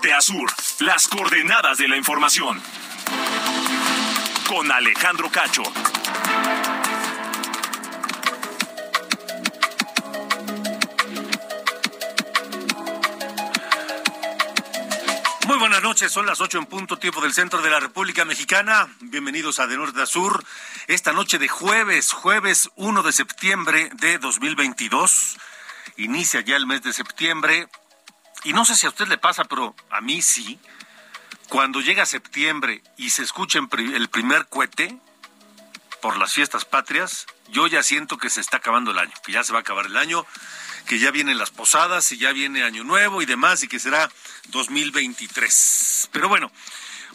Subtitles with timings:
[0.00, 2.58] norte a sur, las coordenadas de la información.
[4.48, 5.62] Con Alejandro Cacho.
[15.46, 18.88] Muy buenas noches, son las ocho en punto, tiempo del centro de la República Mexicana.
[19.00, 20.42] Bienvenidos a De Norte a Sur.
[20.86, 25.36] Esta noche de jueves, jueves 1 de septiembre de 2022.
[25.98, 27.68] Inicia ya el mes de septiembre.
[28.44, 30.58] Y no sé si a usted le pasa, pero a mí sí.
[31.48, 34.98] Cuando llega septiembre y se escucha el primer cohete
[36.00, 39.42] por las fiestas patrias, yo ya siento que se está acabando el año, que ya
[39.42, 40.24] se va a acabar el año
[40.86, 44.10] que ya vienen las posadas y ya viene Año Nuevo y demás y que será
[44.48, 46.08] 2023.
[46.10, 46.50] Pero bueno,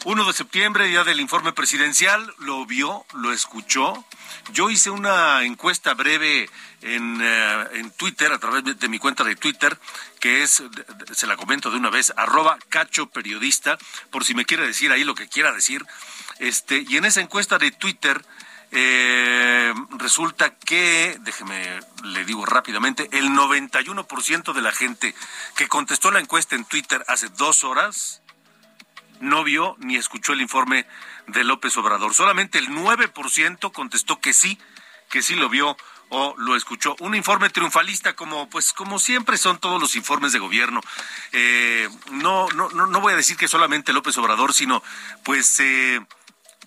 [0.04, 4.04] 1 de septiembre, día del informe presidencial, lo vio, lo escuchó.
[4.52, 6.48] Yo hice una encuesta breve
[6.80, 9.78] en, eh, en Twitter, a través de mi cuenta de Twitter,
[10.20, 10.62] que es,
[11.12, 13.78] se la comento de una vez, arroba cacho periodista,
[14.10, 15.84] por si me quiere decir ahí lo que quiera decir.
[16.38, 18.24] Este, y en esa encuesta de Twitter,
[18.72, 25.14] eh, resulta que, déjeme, le digo rápidamente, el 91% de la gente
[25.56, 28.22] que contestó la encuesta en Twitter hace dos horas
[29.20, 30.86] no vio ni escuchó el informe
[31.26, 32.14] de López Obrador.
[32.14, 34.58] Solamente el 9% contestó que sí,
[35.08, 35.76] que sí lo vio
[36.08, 36.96] o lo escuchó.
[37.00, 40.80] Un informe triunfalista como pues como siempre son todos los informes de gobierno.
[41.32, 44.82] Eh, no, no, no voy a decir que solamente López Obrador, sino
[45.24, 46.00] pues eh,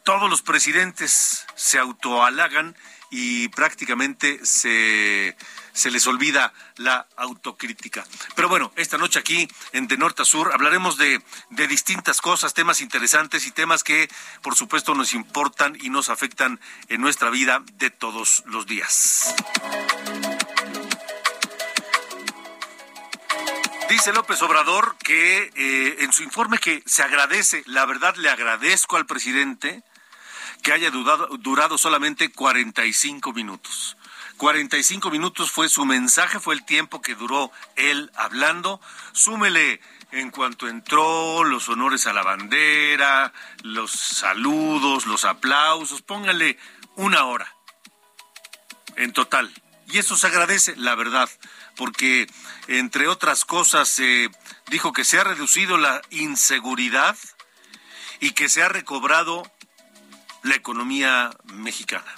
[0.03, 2.75] todos los presidentes se autohalagan
[3.11, 5.35] y prácticamente se,
[5.79, 8.05] se les olvida la autocrítica.
[8.35, 12.53] Pero bueno, esta noche aquí en De Norte a Sur hablaremos de, de distintas cosas,
[12.53, 14.09] temas interesantes y temas que
[14.41, 19.33] por supuesto nos importan y nos afectan en nuestra vida de todos los días.
[23.89, 28.97] Dice López Obrador que eh, en su informe que se agradece, la verdad le agradezco
[28.97, 29.83] al presidente
[30.61, 33.97] que haya durado, durado solamente 45 minutos.
[34.39, 38.79] 45 minutos fue su mensaje, fue el tiempo que duró él hablando.
[39.11, 43.33] Súmele en cuanto entró, los honores a la bandera,
[43.63, 46.57] los saludos, los aplausos, póngale
[46.95, 47.53] una hora
[48.95, 49.53] en total.
[49.91, 51.29] Y eso se agradece, la verdad,
[51.75, 52.25] porque
[52.67, 54.31] entre otras cosas se
[54.67, 57.17] dijo que se ha reducido la inseguridad
[58.21, 59.43] y que se ha recobrado
[60.43, 62.15] la economía mexicana?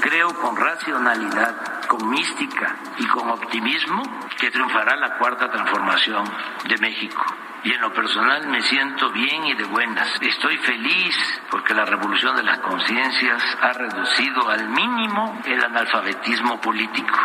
[0.00, 4.02] Creo con racionalidad, con mística y con optimismo
[4.38, 6.24] que triunfará la cuarta transformación
[6.68, 7.24] de México.
[7.64, 10.08] Y en lo personal me siento bien y de buenas.
[10.20, 11.16] Estoy feliz
[11.50, 17.18] porque la revolución de las conciencias ha reducido al mínimo el analfabetismo político.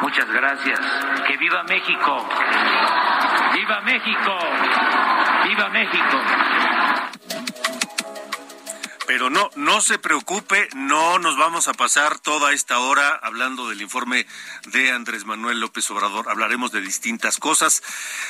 [0.00, 0.80] Muchas gracias.
[1.26, 2.28] Que viva México.
[3.54, 4.38] Viva México.
[5.44, 6.65] Viva México.
[9.06, 13.80] Pero no, no se preocupe, no nos vamos a pasar toda esta hora hablando del
[13.80, 14.26] informe
[14.66, 16.28] de Andrés Manuel López Obrador.
[16.28, 17.84] Hablaremos de distintas cosas.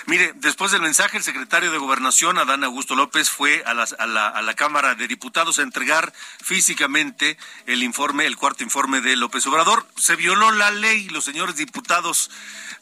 [0.04, 4.28] Mire, después del mensaje, el secretario de Gobernación, Adán Augusto López, fue a, a, la,
[4.28, 9.46] a la Cámara de Diputados a entregar físicamente el informe, el cuarto informe de López
[9.46, 9.86] Obrador.
[9.96, 12.30] Se violó la ley, los señores diputados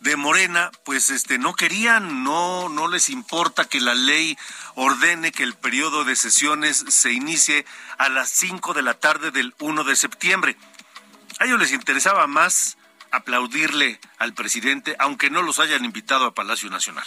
[0.01, 4.37] de Morena, pues este no querían, no, no les importa que la ley
[4.75, 7.65] ordene que el periodo de sesiones se inicie
[7.99, 10.57] a las 5 de la tarde del 1 de septiembre.
[11.39, 12.77] A ellos les interesaba más
[13.11, 17.07] aplaudirle al presidente, aunque no los hayan invitado a Palacio Nacional.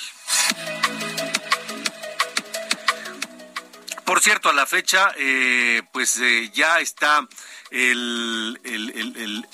[4.06, 7.28] Por cierto, a la fecha, eh, pues eh, ya está
[7.72, 9.48] el, el, el,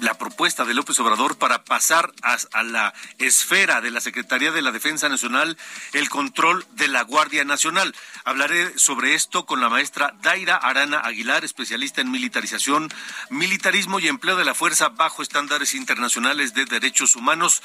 [0.00, 4.72] la propuesta de López Obrador para pasar a, la esfera de la Secretaría de la
[4.72, 5.56] Defensa Nacional
[5.92, 7.94] el control de la Guardia Nacional.
[8.24, 12.88] Hablaré sobre esto con la maestra Daira Arana Aguilar, especialista en militarización,
[13.30, 17.62] militarismo y empleo de la fuerza bajo estándares internacionales de derechos humanos.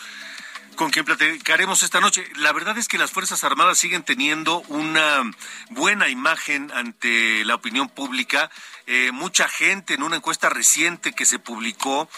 [0.75, 2.27] Con quien platicaremos esta noche.
[2.35, 5.21] La verdad es que las Fuerzas Armadas siguen teniendo una
[5.69, 8.49] buena imagen ante la opinión pública.
[8.87, 12.09] Eh, mucha gente en una encuesta reciente que se publicó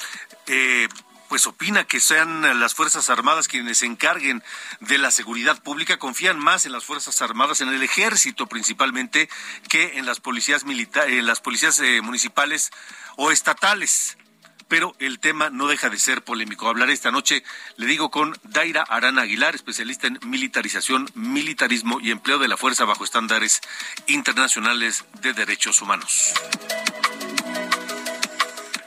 [0.47, 0.87] eh,
[1.29, 4.43] pues opina que sean las Fuerzas Armadas quienes se encarguen
[4.79, 9.29] de la seguridad pública, confían más en las Fuerzas Armadas, en el ejército principalmente,
[9.69, 12.71] que en las policías militares, en las policías eh, municipales
[13.17, 14.17] o estatales
[14.67, 16.67] pero el tema no deja de ser polémico.
[16.67, 17.43] Hablaré esta noche,
[17.77, 22.85] le digo, con Daira Arana Aguilar, especialista en militarización, militarismo y empleo de la fuerza
[22.85, 23.61] bajo estándares
[24.07, 26.33] internacionales de derechos humanos.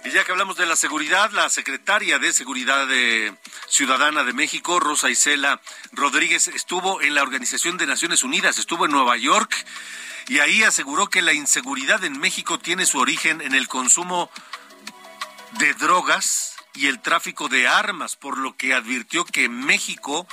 [0.04, 2.88] Y ya que hablamos de la seguridad, la secretaria de Seguridad
[3.68, 5.60] Ciudadana de México, Rosa Isela
[5.92, 9.54] Rodríguez, estuvo en la Organización de Naciones Unidas, estuvo en Nueva York
[10.28, 14.30] y ahí aseguró que la inseguridad en México tiene su origen en el consumo
[15.52, 20.26] de drogas y el tráfico de armas, por lo que advirtió que México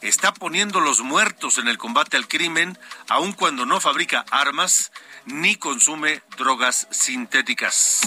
[0.00, 2.78] está poniendo los muertos en el combate al crimen,
[3.08, 4.92] aun cuando no fabrica armas
[5.24, 8.00] ni consume drogas sintéticas.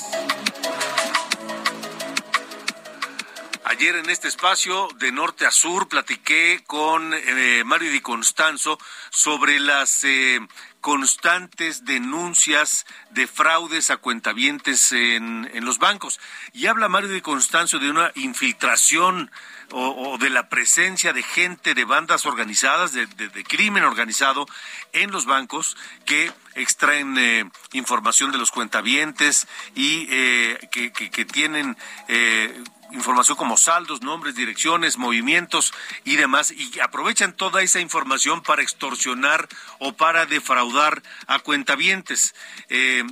[3.71, 8.77] Ayer en este espacio de norte a sur platiqué con eh, Mario Di Constanzo
[9.09, 10.39] sobre las eh,
[10.81, 16.19] constantes denuncias de fraudes a cuentavientes en, en los bancos.
[16.53, 19.31] Y habla Mario de Constancio de una infiltración
[19.73, 23.07] o, de la presencia de gente de bandas organizadas, de,
[23.47, 24.45] crimen organizado
[24.93, 31.77] en los bancos que extraen eh, información de los cuentavientes y eh, que, tienen
[32.07, 38.61] eh, información como saldos, nombres, direcciones, movimientos y demás, y aprovechan toda esa información para
[38.61, 39.47] extorsionar
[39.79, 42.35] o para defraudar a cuentavientes.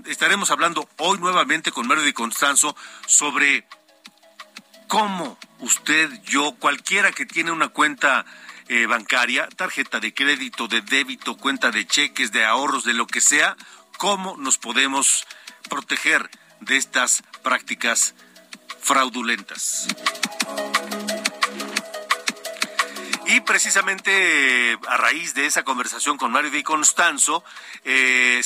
[0.05, 3.65] Estaremos hablando hoy nuevamente con Mario de Constanzo sobre
[4.89, 8.25] cómo usted, yo, cualquiera que tiene una cuenta
[8.67, 13.21] eh, bancaria, tarjeta de crédito, de débito, cuenta de cheques, de ahorros, de lo que
[13.21, 13.55] sea,
[13.97, 15.27] cómo nos podemos
[15.69, 16.29] proteger
[16.61, 18.15] de estas prácticas
[18.81, 19.87] fraudulentas.
[23.27, 27.43] Y precisamente a raíz de esa conversación con Mario Di Constanzo,
[27.85, 28.41] eh,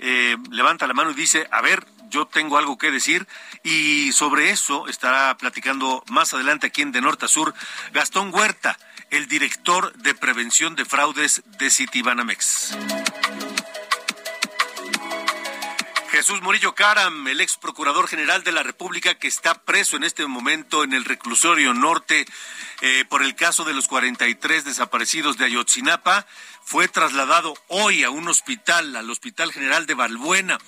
[0.00, 3.26] eh, levanta la mano y dice, a ver, yo tengo algo que decir
[3.62, 7.54] y sobre eso estará platicando más adelante aquí en De Norte a Sur
[7.92, 8.78] Gastón Huerta,
[9.10, 12.76] el director de prevención de fraudes de Citibanamex.
[16.10, 20.26] Jesús Murillo Caram, el ex procurador general de la República que está preso en este
[20.26, 22.26] momento en el reclusorio norte
[22.80, 26.26] eh, por el caso de los 43 desaparecidos de Ayotzinapa,
[26.68, 30.58] fue trasladado hoy a un hospital, al Hospital General de Balbuena.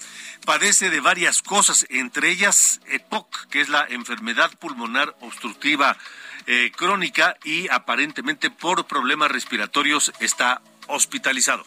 [0.46, 5.98] Padece de varias cosas, entre ellas EPOC, que es la enfermedad pulmonar obstructiva
[6.46, 11.66] eh, crónica y aparentemente por problemas respiratorios está hospitalizado.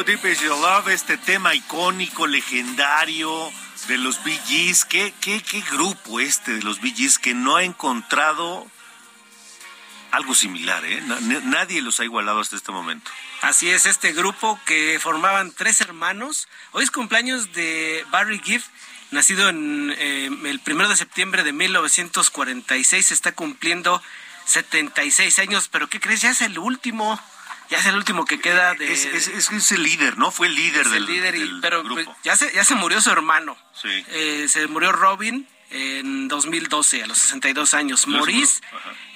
[0.00, 3.52] How Deep Is Your Love, este tema icónico, legendario
[3.86, 4.86] de los Bee Gees.
[4.86, 8.66] ¿Qué, qué, qué grupo este de los Bee que no ha encontrado
[10.10, 11.02] algo similar, ¿eh?
[11.44, 13.10] Nadie los ha igualado hasta este momento.
[13.42, 16.48] Así es, este grupo que formaban tres hermanos.
[16.72, 18.62] Hoy es cumpleaños de Barry Gibb,
[19.10, 23.12] nacido en eh, el primero de septiembre de 1946.
[23.12, 24.02] Está cumpliendo
[24.46, 26.22] 76 años, pero ¿qué crees?
[26.22, 27.20] Ya es el último
[27.70, 28.92] ya es el último que queda de...
[28.92, 30.30] Es, el líder, ¿no?
[30.30, 32.16] Fue el líder del, líder pero pues, grupo.
[32.24, 33.56] ya, se, ya se murió su hermano.
[33.80, 33.88] Sí.
[34.08, 38.08] Eh, se murió Robin en 2012, a los 62 años.
[38.08, 38.60] Maurice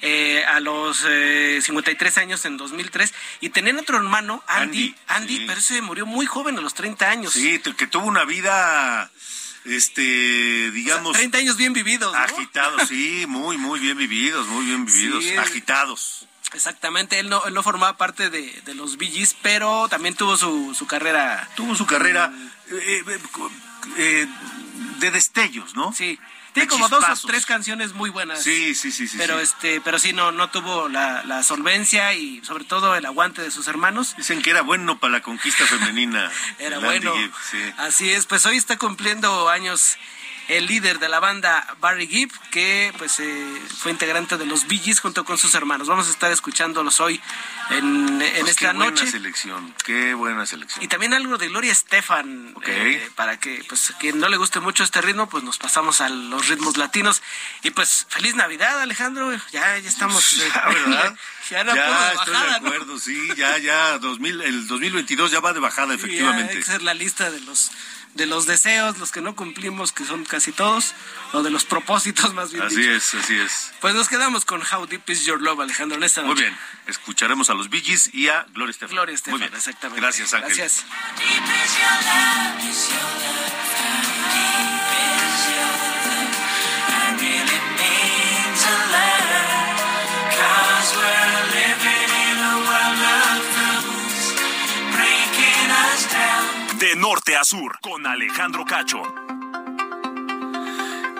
[0.01, 3.13] eh, a los 53 eh, años en 2003.
[3.41, 7.33] Y tenían otro hermano, Andy, Andy, pero ese murió muy joven, a los 30 años.
[7.33, 9.11] Sí, que tuvo una vida
[9.65, 11.17] este, digamos...
[11.17, 12.19] 30 años bien vividos, ¿no?
[12.19, 16.27] Agitados, sí, muy, muy bien vividos, muy bien vividos, agitados.
[16.55, 20.73] Exactamente, él no, él no formaba parte de, de los Bee pero también tuvo su,
[20.73, 21.49] su carrera.
[21.55, 22.31] Tuvo su carrera
[22.71, 23.19] eh, eh,
[23.97, 24.27] eh,
[24.99, 25.93] de destellos, ¿no?
[25.93, 26.19] Sí.
[26.53, 28.41] Tiene como dos o tres canciones muy buenas.
[28.41, 29.17] Sí, sí, sí, sí.
[29.17, 29.43] Pero sí.
[29.43, 33.51] este, pero sí no, no tuvo la, la solvencia y sobre todo el aguante de
[33.51, 34.15] sus hermanos.
[34.15, 36.31] Dicen que era bueno para la conquista femenina.
[36.59, 37.13] era bueno.
[37.51, 37.57] sí.
[37.77, 39.97] Así es, pues hoy está cumpliendo años
[40.47, 44.77] el líder de la banda Barry Gibb, que pues eh, fue integrante de los Bee
[44.77, 45.87] Gees junto con sus hermanos.
[45.87, 47.19] Vamos a estar escuchándolos hoy
[47.71, 49.03] en, en pues esta qué noche.
[49.03, 50.83] Buena selección, qué buena selección.
[50.83, 52.95] Y también algo de Gloria Estefan, okay.
[52.95, 56.09] eh, para que pues quien no le guste mucho este ritmo, pues nos pasamos a
[56.09, 57.21] los ritmos latinos.
[57.63, 59.31] Y pues feliz Navidad, Alejandro.
[59.51, 60.35] Ya, ya estamos.
[60.45, 61.15] Ya, ¿verdad?
[61.49, 62.99] ya, no ya estoy bajada, de acuerdo, ¿no?
[62.99, 66.53] sí, ya, ya, 2000, el 2022 ya va de bajada, efectivamente.
[66.53, 67.71] hay que ser la lista de los
[68.15, 70.93] de los deseos, los que no cumplimos, que son casi todos,
[71.33, 72.65] o de los propósitos más bien.
[72.65, 72.91] Así dicho.
[72.91, 73.71] es, así es.
[73.81, 76.33] Pues nos quedamos con How Deep Is Your Love, Alejandro, en esta noche.
[76.33, 76.57] Muy bien,
[76.87, 78.95] escucharemos a los Bee Gees y a Gloria Estefan.
[78.95, 79.55] Gloria Estefan, Muy bien.
[79.55, 80.01] exactamente.
[80.01, 80.55] Gracias, Ángel.
[80.57, 80.85] Gracias.
[96.79, 99.01] De norte a sur, con Alejandro Cacho.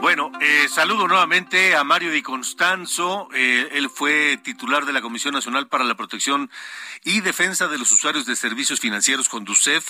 [0.06, 3.28] Bueno, eh, saludo nuevamente a Mario Di Constanzo.
[3.34, 6.52] Eh, él fue titular de la Comisión Nacional para la Protección
[7.04, 9.90] y Defensa de los Usuarios de Servicios Financieros, Conducef.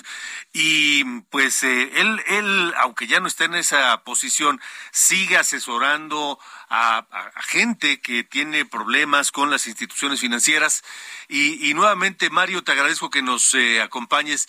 [0.54, 4.62] Y pues eh, él, él, aunque ya no está en esa posición,
[4.94, 7.06] sigue asesorando a,
[7.42, 10.84] gente que tiene problemas con las instituciones financieras.
[11.28, 14.48] Y, nuevamente, Mario, te agradezco que nos acompañes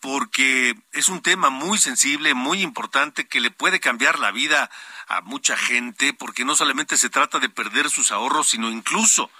[0.00, 4.70] porque es un tema muy sensible, muy importante, que le puede cambiar la vida
[5.08, 9.30] a mucha gente, porque no solamente se trata de perder sus ahorros, sino incluso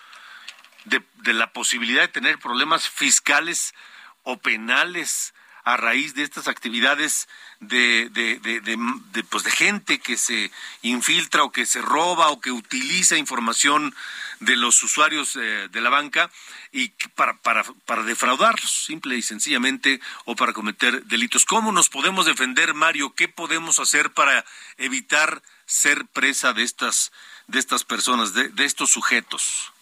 [0.85, 3.75] de, la posibilidad de tener problemas fiscales
[4.23, 5.35] o penales
[5.65, 7.29] a raíz de estas actividades
[7.61, 10.51] de, de, de, pues de gente que se
[10.83, 13.95] infiltra o que se roba o que utiliza información
[14.41, 16.31] de los usuarios eh, de la banca
[16.71, 21.45] y para, para, para defraudarlos, simple y sencillamente, o para cometer delitos.
[21.45, 23.15] ¿Cómo nos podemos defender, Mario?
[23.15, 24.45] ¿Qué podemos hacer para
[24.77, 27.13] evitar ser presa de estas,
[27.49, 29.73] de estas personas, de, de estos sujetos?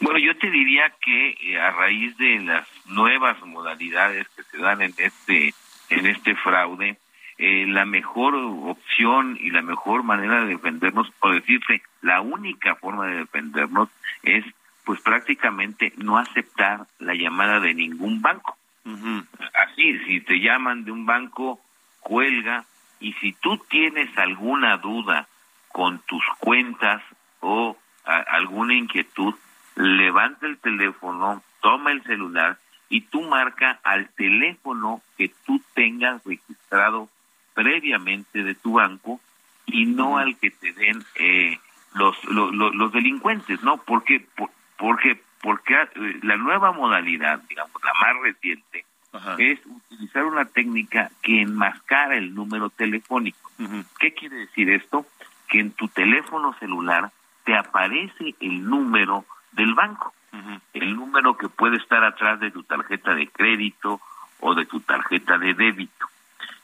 [0.00, 4.82] Bueno, yo te diría que eh, a raíz de las nuevas modalidades que se dan
[4.82, 5.54] en este
[5.90, 6.98] en este fraude,
[7.38, 13.06] eh, la mejor opción y la mejor manera de defendernos, por decirte, la única forma
[13.06, 13.88] de defendernos
[14.22, 14.44] es
[14.84, 18.56] pues prácticamente no aceptar la llamada de ningún banco.
[18.84, 19.26] Uh -huh.
[19.66, 21.60] Así, si te llaman de un banco,
[22.00, 22.64] cuelga
[23.00, 25.26] y si tú tienes alguna duda
[25.72, 27.02] con tus cuentas
[27.40, 29.34] o a, alguna inquietud,
[29.74, 37.08] levanta el teléfono, toma el celular y tú marca al teléfono que tú tengas registrado
[37.54, 39.20] previamente de tu banco
[39.66, 41.58] y no al que te den eh,
[41.94, 43.78] los, los, los delincuentes, ¿no?
[43.78, 49.36] Porque por, porque porque eh, la nueva modalidad, digamos, la más reciente, Ajá.
[49.38, 53.50] es utilizar una técnica que enmascara el número telefónico.
[53.58, 53.84] Uh -huh.
[53.98, 55.06] ¿Qué quiere decir esto?
[55.48, 57.10] Que en tu teléfono celular
[57.44, 60.60] te aparece el número del banco, uh -huh.
[60.74, 64.00] el número que puede estar atrás de tu tarjeta de crédito
[64.40, 66.06] o de tu tarjeta de débito.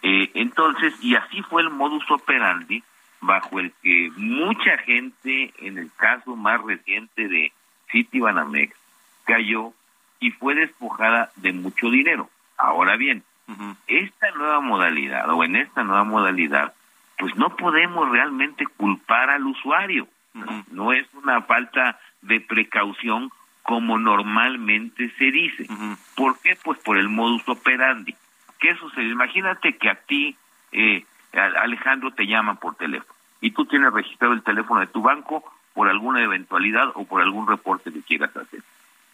[0.02, 2.82] Eh, entonces, y así fue el modus operandi
[3.20, 7.52] bajo el que mucha gente, en el caso más reciente de
[7.90, 8.76] Citibanamex,
[9.24, 9.72] cayó
[10.18, 12.28] y fue despojada de mucho dinero.
[12.58, 13.76] Ahora bien, uh -huh.
[13.86, 16.74] esta nueva modalidad o en esta nueva modalidad,
[17.18, 20.08] pues no podemos realmente culpar al usuario.
[20.34, 20.64] Uh -huh.
[20.72, 23.30] No es una falta de precaución
[23.62, 25.64] como normalmente se dice.
[25.64, 25.98] Uh -huh.
[26.16, 26.56] ¿Por qué?
[26.62, 28.14] Pues por el modus operandi.
[28.58, 29.06] ¿Qué sucede?
[29.06, 30.36] Imagínate que a ti,
[30.72, 35.44] eh, Alejandro, te llaman por teléfono y tú tienes registrado el teléfono de tu banco
[35.74, 38.62] por alguna eventualidad o por algún reporte que quieras hacer.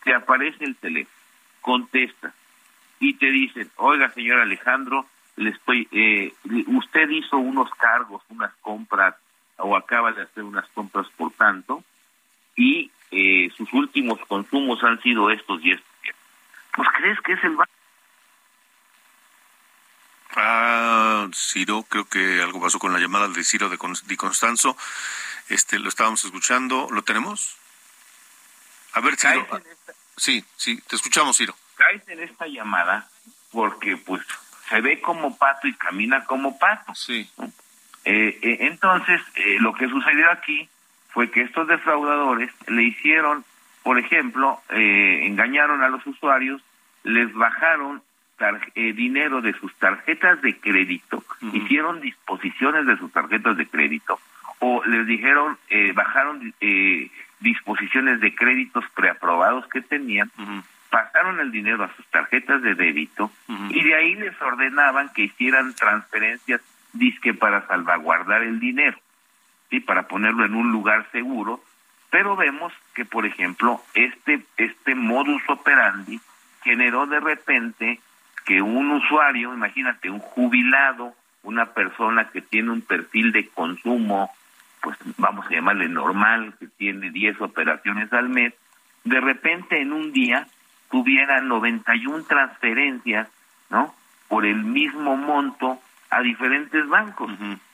[0.05, 1.17] Te aparece el teléfono,
[1.61, 2.35] contesta
[3.01, 6.33] y te dicen, oiga, señor Alejandro, le estoy, eh,
[6.67, 9.15] usted hizo unos cargos, unas compras
[9.57, 11.83] o acaba de hacer unas compras por tanto
[12.57, 15.87] y eh, sus últimos consumos han sido estos y estos.
[16.75, 17.73] Pues crees que es el banco.
[20.37, 24.77] Ah, Ciro, creo que algo pasó con la llamada de Ciro de, de Constanzo.
[25.49, 26.89] Este, lo estábamos escuchando.
[26.91, 27.57] ¿Lo tenemos?
[28.93, 29.43] A ver, Ciro.
[29.43, 29.93] Esta...
[30.17, 31.55] Sí, sí, te escuchamos, Ciro.
[31.77, 33.09] Caes en esta llamada
[33.51, 34.23] porque, pues,
[34.69, 36.95] se ve como pato y camina como pato.
[36.95, 37.29] Sí.
[38.05, 40.69] Eh, eh, entonces, eh, lo que sucedió aquí
[41.09, 43.45] fue que estos defraudadores le hicieron
[43.89, 46.61] por ejemplo, eh, engañaron a los usuarios,
[47.05, 48.03] les bajaron
[48.75, 51.25] eh, dinero de sus tarjetas de crédito,
[51.55, 54.21] hicieron disposiciones de sus tarjetas de crédito,
[54.59, 57.11] o les dijeron, eh, bajaron eh,
[57.41, 60.31] disposiciones de créditos preaprobados que tenían,
[60.91, 63.33] pasaron el dinero a sus tarjetas de débito
[63.71, 66.61] y de ahí les ordenaban que hicieran transferencias
[66.93, 68.99] disque para salvaguardar el dinero,
[69.71, 69.81] ¿sí?
[69.81, 71.63] para ponerlo en un lugar seguro,
[72.11, 76.21] pero vemos que, por ejemplo, este, este modus operandi
[76.63, 78.01] generó de repente
[78.47, 84.31] que un usuario, imagínate, un jubilado, una persona que tiene un perfil de consumo,
[84.81, 88.55] pues vamos a llamarle normal, que tiene 10 operaciones al mes,
[89.05, 90.47] de repente en un día
[90.91, 93.29] tuviera 91 transferencias,
[93.71, 93.95] ¿no?
[94.29, 97.31] Por el mismo monto a diferentes bancos,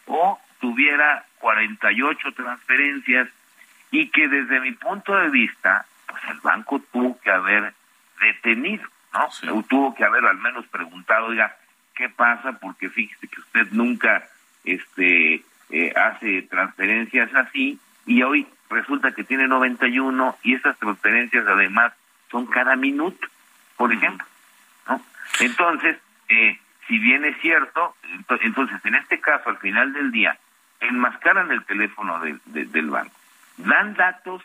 [0.06, 3.28] o tuviera 48 transferencias
[3.90, 7.74] y que desde mi punto de vista, pues el banco tuvo que haber
[8.18, 8.88] detenido.
[9.42, 9.62] ¿no?
[9.64, 11.54] Tuvo que haber al menos preguntado, oiga,
[11.94, 12.52] ¿qué pasa?
[12.52, 14.26] Porque fíjese que usted nunca
[14.64, 21.92] este eh, hace transferencias así y hoy resulta que tiene 91 y esas transferencias además
[22.30, 23.28] son cada minuto,
[23.76, 24.26] por ejemplo,
[24.88, 24.98] ¿no?
[25.40, 25.98] Entonces,
[26.30, 26.58] eh,
[26.88, 27.96] si bien es cierto,
[28.40, 30.38] entonces en este caso al final del día
[30.88, 33.14] enmascaran el teléfono del banco,
[33.58, 34.42] dan datos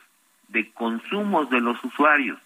[0.48, 2.40] de consumos de los usuarios,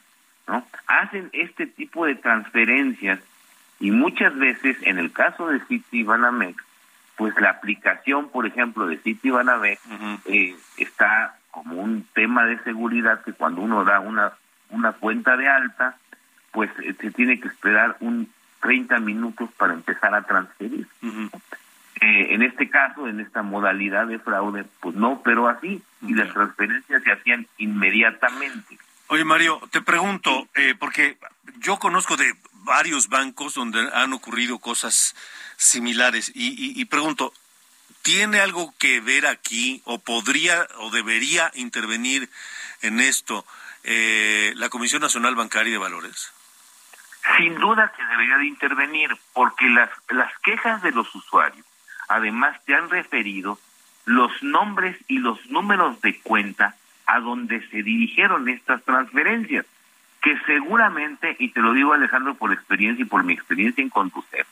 [0.48, 0.66] ¿no?
[0.88, 3.20] Hacen este tipo de transferencias
[3.80, 6.64] y muchas veces, en el caso de Citibanamex,
[7.16, 9.82] pues la aplicación, por ejemplo, de Citibanamex
[10.26, 14.34] eh, está como un tema de seguridad que cuando uno da una,
[14.70, 15.98] una cuenta de alta,
[16.52, 18.32] pues eh, se tiene que esperar un
[18.62, 20.88] 30 minutos para empezar a transferir.
[22.04, 26.34] Eh, en este caso, en esta modalidad de fraude, pues no, pero así, y las
[26.34, 28.78] transferencias se hacían inmediatamente.
[29.08, 31.18] Oye, Mario, te pregunto, eh, porque
[31.60, 35.16] yo conozco de varios bancos donde han ocurrido cosas
[35.56, 37.32] similares y, pregunto,
[38.02, 42.30] ¿tiene algo que ver aquí o podría o debería intervenir
[42.82, 43.46] en esto
[43.86, 46.34] eh, la Comisión Nacional Bancaria de Valores?
[47.38, 51.66] Sin duda que debería de intervenir, porque las, las quejas de los usuarios,
[52.08, 53.60] además, te han referido
[54.06, 59.66] los nombres y los números de cuenta a donde se dirigieron estas transferencias,
[60.22, 64.46] que seguramente, y te lo digo Alejandro por experiencia y por mi experiencia en conducir,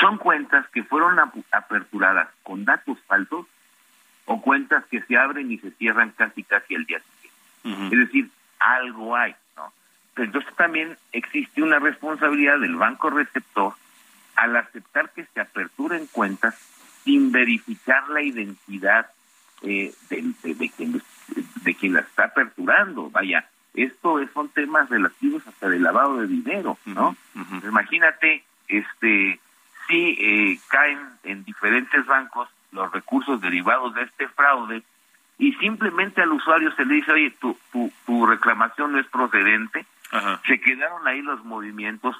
[0.00, 1.18] son cuentas que fueron
[1.52, 3.46] aperturadas con datos falsos
[4.24, 7.94] o cuentas que se abren y se cierran casi casi el día siguiente.
[7.94, 9.72] Es decir, algo hay, ¿no?
[10.16, 13.74] entonces también existe una responsabilidad del banco receptor
[14.36, 16.56] al aceptar que se aperturen cuentas
[17.04, 19.06] sin verificar la identidad
[19.62, 21.02] eh, de, de, quien,
[21.62, 23.10] de quien la está aperturando.
[23.10, 27.16] Vaya, esto son temas relativos hasta del lavado de dinero, ¿no?
[27.64, 29.40] Imagínate, este,
[29.88, 34.82] si eh, caen en diferentes bancos los recursos derivados de este fraude
[35.38, 39.86] y simplemente al usuario se le dice, oye, tu, tu, tu reclamación no es procedente,
[40.46, 42.14] se quedaron ahí los movimientos,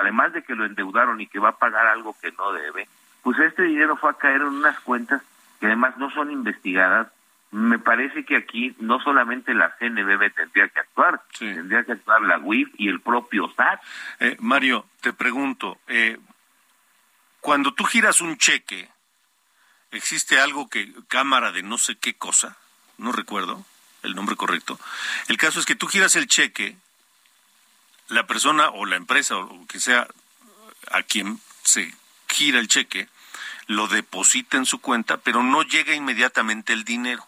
[0.00, 2.86] además de que lo endeudaron y que va a pagar algo que no debe,
[3.26, 5.20] pues este dinero fue a caer en unas cuentas
[5.58, 7.08] que además no son investigadas,
[7.50, 12.38] me parece que aquí no solamente la CNBB tendría que actuar, tendría que actuar la
[12.38, 13.80] UIF y el propio SAT.
[14.20, 16.20] Eh, Mario, te pregunto, eh,
[17.40, 18.88] cuando tú giras un cheque,
[19.90, 22.56] ¿existe algo que cámara de no sé qué cosa?
[22.96, 23.66] No recuerdo
[24.04, 24.78] el nombre correcto.
[25.26, 26.76] El caso es que tú giras el cheque,
[28.06, 30.06] la persona o la empresa o que sea
[30.92, 31.92] a quien se
[32.28, 33.08] gira el cheque,
[33.66, 37.26] lo deposita en su cuenta, pero no llega inmediatamente el dinero.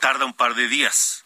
[0.00, 1.24] Tarda un par de días.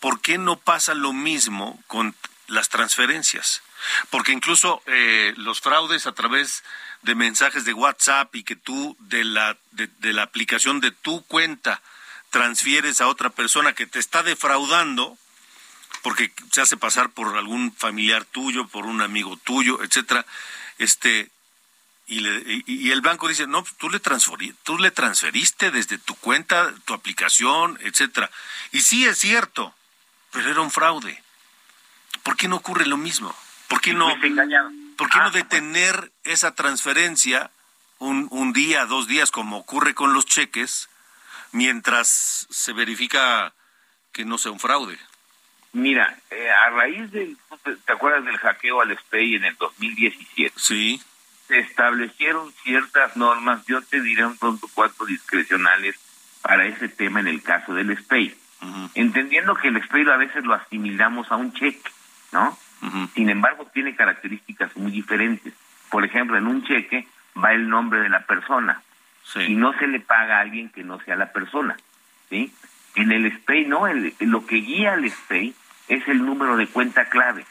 [0.00, 2.14] ¿Por qué no pasa lo mismo con
[2.46, 3.62] las transferencias?
[4.10, 6.62] Porque incluso eh, los fraudes a través
[7.02, 11.80] de mensajes de WhatsApp y que tú de la, de la aplicación de tu cuenta
[12.30, 15.16] transfieres a otra persona que te está defraudando,
[16.02, 20.26] porque se hace pasar por algún familiar tuyo, por un amigo tuyo, etcétera,
[20.78, 21.30] este
[22.08, 24.00] y, le, y, el banco dice, no, tú le,
[24.62, 28.30] tú le transferiste desde tu cuenta, tu aplicación, etcétera.
[28.70, 29.74] Y sí es cierto,
[30.30, 31.20] pero era un fraude.
[32.22, 33.34] ¿Por qué no ocurre lo mismo?
[33.68, 34.08] ¿Por qué no,
[34.96, 37.50] ¿por qué no ah, detener esa transferencia
[37.98, 40.88] un, un día, dos días, como ocurre con los cheques,
[41.50, 43.52] mientras se verifica
[44.12, 44.96] que no sea un fraude?
[45.72, 47.36] Mira, eh, a raíz del,
[47.84, 50.54] ¿te acuerdas del hackeo al SPEI en el 2017?
[50.56, 51.02] Sí
[51.46, 55.96] se establecieron ciertas normas, yo te diré un pronto cuatro discrecionales
[56.42, 58.36] para ese tema en el caso del SPACE.
[58.94, 61.90] entendiendo que el SPAY a veces lo asimilamos a un cheque,
[62.32, 62.56] ¿no?
[63.14, 65.52] Sin embargo, tiene características muy diferentes.
[65.90, 67.06] Por ejemplo, en un cheque
[67.42, 68.82] va el nombre de la persona
[69.46, 71.76] y no se le paga a alguien que no sea la persona,
[72.30, 72.52] ¿sí?
[72.94, 73.86] En el SPAY no,
[74.20, 75.54] lo que guía al SPAY
[75.88, 77.44] es el número de cuenta clave,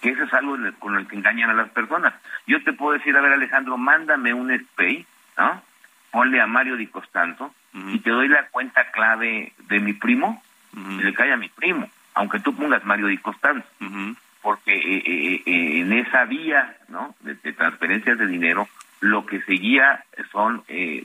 [0.00, 2.14] que eso es algo con el que engañan a las personas.
[2.46, 5.62] Yo te puedo decir, a ver Alejandro, mándame un SPAY, ¿no?
[6.10, 10.42] Ponle a Mario Di Costanzo y te doy la cuenta clave de mi primo,
[10.74, 13.68] y le cae a mi primo, aunque tú pongas Mario Di Costanzo,
[14.42, 17.14] porque eh, eh, eh, en esa vía, ¿no?
[17.20, 18.68] De, transferencias de dinero,
[19.00, 20.64] lo que se guía son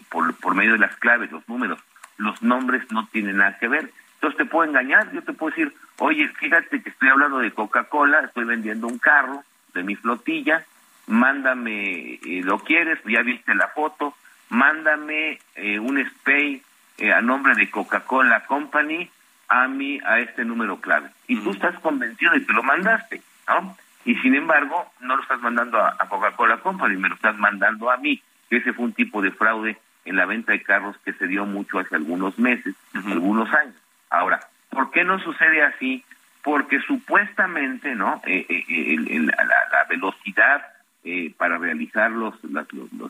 [0.09, 1.79] por, por medio de las claves, los números
[2.17, 3.91] los nombres no tienen nada que ver.
[4.15, 8.21] Entonces te puedo engañar, yo te puedo decir, oye, fíjate que estoy hablando de Coca-Cola,
[8.21, 10.65] estoy vendiendo un carro de mi flotilla,
[11.07, 14.15] mándame, eh, lo quieres, ya viste la foto,
[14.49, 16.61] mándame eh, un spay
[16.97, 19.09] eh, a nombre de Coca-Cola Company
[19.47, 21.09] a mí, a este número clave.
[21.27, 23.77] Y tú estás convencido y te lo mandaste, ¿no?
[24.05, 27.91] Y sin embargo, no lo estás mandando a, a Coca-Cola Company, me lo estás mandando
[27.91, 31.13] a mí, que ese fue un tipo de fraude en la venta de carros que
[31.13, 33.75] se dio mucho hace algunos meses, algunos años.
[34.15, 36.03] Ahora, ¿por qué no sucede así?
[36.43, 38.21] Porque supuestamente, ¿no?
[38.25, 40.65] Eh, eh, eh la, velocidad
[41.03, 42.67] eh, para realizar los, las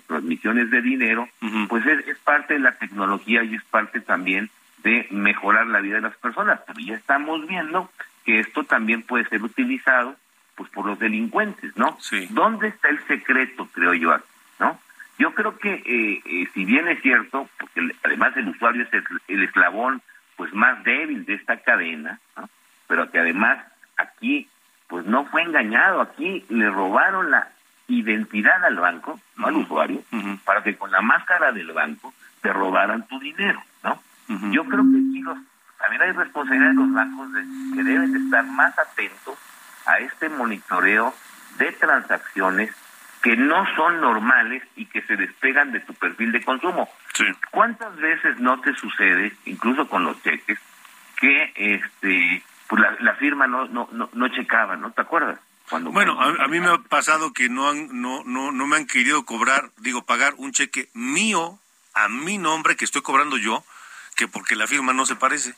[0.08, 1.30] transmisiones de dinero,
[1.70, 4.50] pues es, es, parte de la tecnología y es parte también
[4.84, 6.60] de mejorar la vida de las personas.
[6.65, 7.89] Pero ya estamos viendo
[8.26, 10.15] que esto también puede ser utilizado
[10.56, 11.98] pues por los delincuentes, ¿no?
[12.00, 12.28] Sí.
[12.32, 14.18] ¿Dónde está el secreto, creo yo,
[14.60, 14.80] ¿no?
[15.18, 19.44] Yo creo que eh, eh, si bien es cierto, porque además el usuario es el,
[19.44, 20.02] eslabón
[20.36, 22.19] pues más débil de esta cadena,
[22.88, 23.60] pero que además
[23.98, 24.48] aquí
[24.88, 27.50] pues no fue engañado, aquí le robaron la
[27.88, 30.04] identidad al banco, no al usuario,
[30.43, 34.00] para que con la máscara del banco te robaran tu dinero, ¿no?
[34.52, 35.24] Yo creo que aquí
[35.80, 37.41] también hay responsabilidad de los bancos de,
[37.76, 39.38] que deben de estar más atentos
[39.86, 41.13] a este monitoreo
[41.58, 42.71] de transacciones
[43.26, 46.88] que no son normales y que se despegan de tu perfil de consumo.
[47.50, 50.60] ¿Cuántas veces no te sucede, incluso con los cheques,
[51.18, 55.40] que este pues la, firma no, no, no, checaba, ¿no te acuerdas?
[55.68, 58.86] Cuando bueno, a, mí me ha pasado que no, han, no, no, no me han
[58.86, 61.58] querido cobrar, digo, pagar un cheque mío
[61.96, 63.64] a mi nombre que estoy cobrando yo,
[64.16, 65.56] que porque la firma no se parece.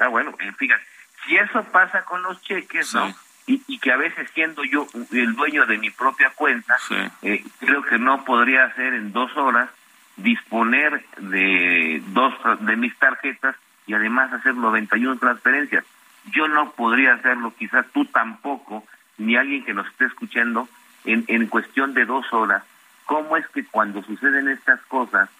[0.00, 0.82] Ah, bueno, eh, fíjate,
[1.24, 3.14] si eso pasa con los cheques, ¿no?
[3.48, 6.76] Y, que a veces siendo yo el dueño de mi propia cuenta,
[7.22, 9.70] eh, creo que no podría hacer en dos horas
[10.16, 13.56] disponer de dos de mis tarjetas
[13.86, 15.84] y además hacer 91 transferencias.
[16.26, 18.84] Yo no podría hacerlo, quizás tú tampoco,
[19.16, 20.68] ni alguien que nos esté escuchando,
[21.04, 22.62] en, en cuestión de dos horas.
[23.06, 25.30] ¿Cómo es que cuando suceden estas cosas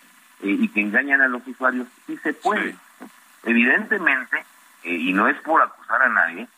[0.43, 2.75] eh, y que engañan a los usuarios, sí se puede?
[3.45, 4.39] Evidentemente,
[4.85, 6.49] eh, y no es por acusar a nadie,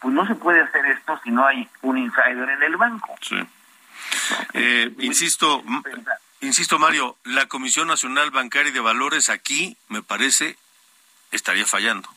[0.00, 3.14] pues no se puede hacer esto si no hay un insider en el banco.
[3.20, 3.36] Sí.
[4.54, 5.64] Eh, insisto,
[6.40, 10.56] insisto Mario, la Comisión Nacional Bancaria y de Valores aquí, me parece,
[11.32, 12.08] estaría fallando.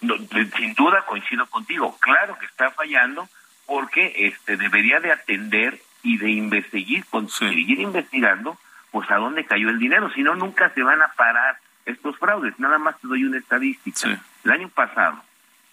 [0.00, 3.28] sin duda coincido contigo, claro que está fallando
[3.66, 8.58] porque este debería de atender y de investigar, seguir investigando,
[8.90, 12.58] pues a dónde cayó el dinero, si no nunca se van a parar estos fraudes.
[12.58, 14.20] Nada más te doy una estadística.
[14.44, 15.22] El año pasado,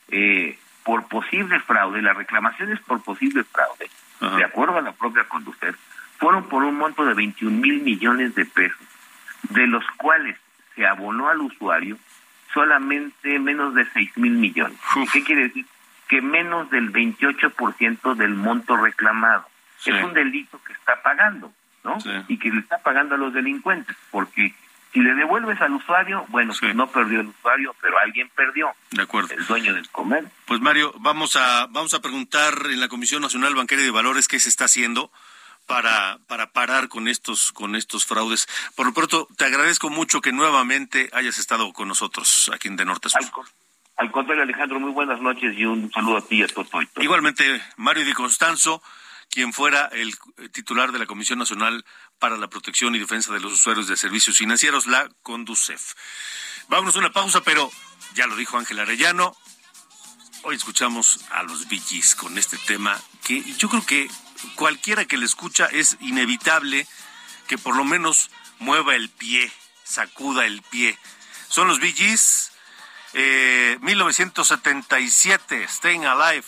[0.09, 3.89] eh, por posible fraude, las reclamaciones por posible fraude,
[4.37, 5.75] de acuerdo a la propia Conducef,
[6.17, 8.87] fueron por un monto de 21 mil millones de pesos,
[9.49, 10.37] de los cuales
[10.75, 11.97] se abonó al usuario
[12.53, 14.77] solamente menos de 6 mil millones.
[15.11, 15.65] ¿Qué quiere decir?
[16.07, 19.47] Que menos del 28% del monto reclamado.
[19.85, 21.51] Es un delito que está pagando,
[21.83, 21.97] ¿no?
[22.27, 24.53] Y que le está pagando a los delincuentes, porque
[24.93, 28.71] si le devuelves al usuario, bueno, pues no perdió el usuario, pero alguien perdió.
[28.91, 29.33] De acuerdo.
[29.33, 30.25] El dueño del comer.
[30.45, 34.39] Pues Mario, vamos a vamos a preguntar en la Comisión Nacional Bancaria de Valores qué
[34.39, 35.11] se está haciendo
[35.65, 38.47] para para parar con estos con estos fraudes.
[38.75, 42.85] Por lo pronto, te agradezco mucho que nuevamente hayas estado con nosotros aquí en De
[42.85, 43.45] Norte Sur.
[43.97, 46.65] Al, contrario, Alejandro, muy buenas noches y un saludo a ti y a todo.
[46.97, 48.81] Igualmente, Mario Di Constanzo
[49.31, 50.13] quien fuera el
[50.51, 51.85] titular de la Comisión Nacional
[52.19, 55.93] para la Protección y Defensa de los Usuarios de Servicios Financieros, la CONDUCEF.
[56.67, 57.71] Vámonos a una pausa, pero
[58.13, 59.35] ya lo dijo Ángel Arellano.
[60.43, 64.09] Hoy escuchamos a los Billys con este tema que yo creo que
[64.55, 66.85] cualquiera que le escucha es inevitable
[67.47, 69.51] que por lo menos mueva el pie,
[69.83, 70.97] sacuda el pie.
[71.47, 71.79] Son los
[73.13, 76.45] eh, 1977, Staying Alive,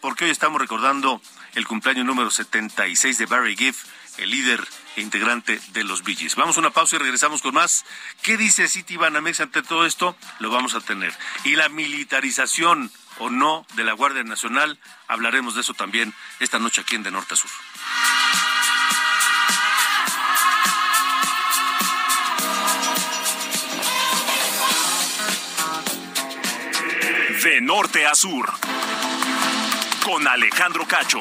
[0.00, 1.20] porque hoy estamos recordando
[1.56, 3.74] el cumpleaños número 76 de Barry Gibb,
[4.18, 4.62] el líder
[4.96, 6.36] e integrante de los Billys.
[6.36, 7.86] Vamos a una pausa y regresamos con más.
[8.22, 10.16] ¿Qué dice City Banamex ante todo esto?
[10.38, 11.14] Lo vamos a tener.
[11.44, 16.82] Y la militarización o no de la Guardia Nacional, hablaremos de eso también esta noche
[16.82, 17.50] aquí en De Norte a Sur.
[27.42, 28.52] De norte a sur.
[30.06, 31.18] Con Alejandro Cacho.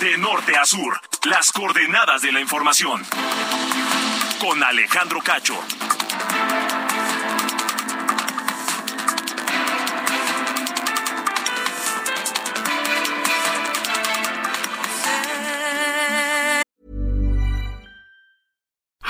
[0.00, 1.00] De norte a sur.
[1.22, 3.06] Las coordenadas de la información.
[4.40, 5.54] Con Alejandro Cacho.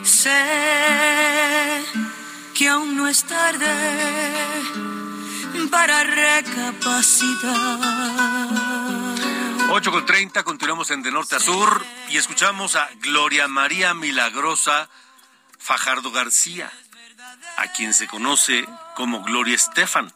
[0.03, 1.83] Sé
[2.53, 3.65] que aún no es tarde
[5.69, 7.79] para recapacitar.
[9.69, 14.89] 8 con 30, continuamos en De Norte a Sur y escuchamos a Gloria María Milagrosa
[15.59, 16.71] Fajardo García,
[17.57, 20.13] a quien se conoce como Gloria Estefan.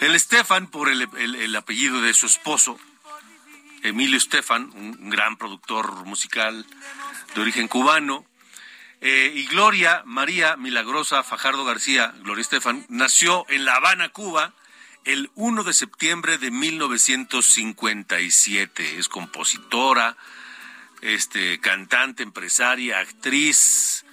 [0.00, 2.78] El Estefan por el, el- el apellido de su esposo,
[3.82, 6.64] Emilio Estefan, un gran productor musical
[7.34, 8.24] de origen cubano.
[9.02, 14.52] Eh, y Gloria María Milagrosa Fajardo García, Gloria Estefan, nació en La Habana, Cuba,
[15.04, 18.98] el 1 de septiembre de 1957.
[18.98, 20.18] Es compositora,
[21.00, 24.04] este, cantante, empresaria, actriz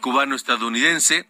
[0.00, 1.26] cubano-estadounidense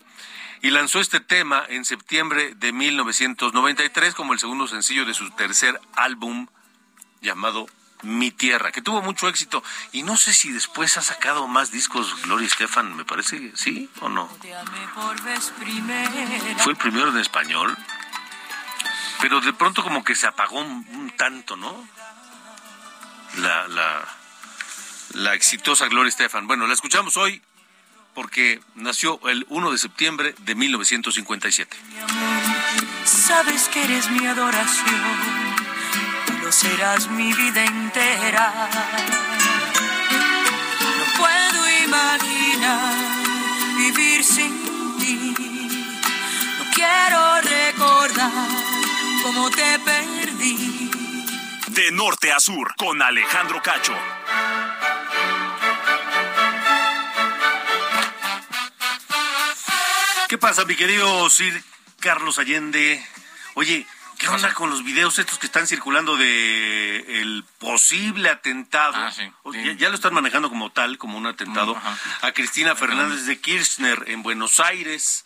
[0.66, 5.80] y lanzó este tema en septiembre de 1993 como el segundo sencillo de su tercer
[5.94, 6.48] álbum
[7.20, 7.68] llamado
[8.02, 9.62] Mi Tierra, que tuvo mucho éxito.
[9.92, 14.08] Y no sé si después ha sacado más discos Gloria Estefan, me parece, ¿sí o
[14.08, 14.28] no?
[16.58, 17.78] Fue el primero en español,
[19.20, 21.88] pero de pronto como que se apagó un, un tanto, ¿no?
[23.36, 24.04] La, la,
[25.12, 26.48] la exitosa Gloria Estefan.
[26.48, 27.40] Bueno, la escuchamos hoy
[28.16, 31.76] porque nació el 1 de septiembre de 1957.
[31.90, 32.42] mi amor,
[33.04, 35.02] sabes que eres mi adoración
[36.32, 38.70] y lo serás mi vida entera.
[40.80, 42.94] No puedo imaginar
[43.76, 45.34] vivir sin ti.
[46.58, 48.32] No quiero recordar
[49.22, 50.90] cómo te perdí.
[51.68, 52.74] De norte a sur.
[52.76, 53.94] Con Alejandro Cacho.
[60.36, 61.64] ¿Qué pasa, mi querido Sir
[61.98, 63.02] Carlos Allende?
[63.54, 63.86] Oye,
[64.18, 68.92] ¿qué onda con los videos estos que están circulando de el posible atentado?
[68.96, 69.22] Ah, sí.
[69.44, 69.64] O- Sí.
[69.64, 73.40] Ya, ya lo están manejando como tal, como un atentado, Mm, a Cristina Fernández de
[73.40, 75.24] Kirchner en Buenos Aires,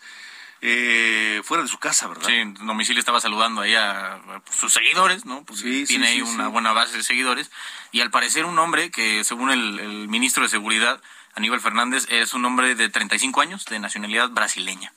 [0.61, 2.27] eh, fuera de su casa, ¿verdad?
[2.27, 5.43] Sí, en domicilio estaba saludando ahí a, a sus seguidores, ¿no?
[5.43, 7.51] Pues Sí, sí, tiene ahí una buena base de seguidores.
[7.91, 11.01] Y al parecer un hombre que, según el, el ministro de Seguridad,
[11.33, 14.91] Aníbal Fernández, es un hombre de 35 años, de nacionalidad brasileña.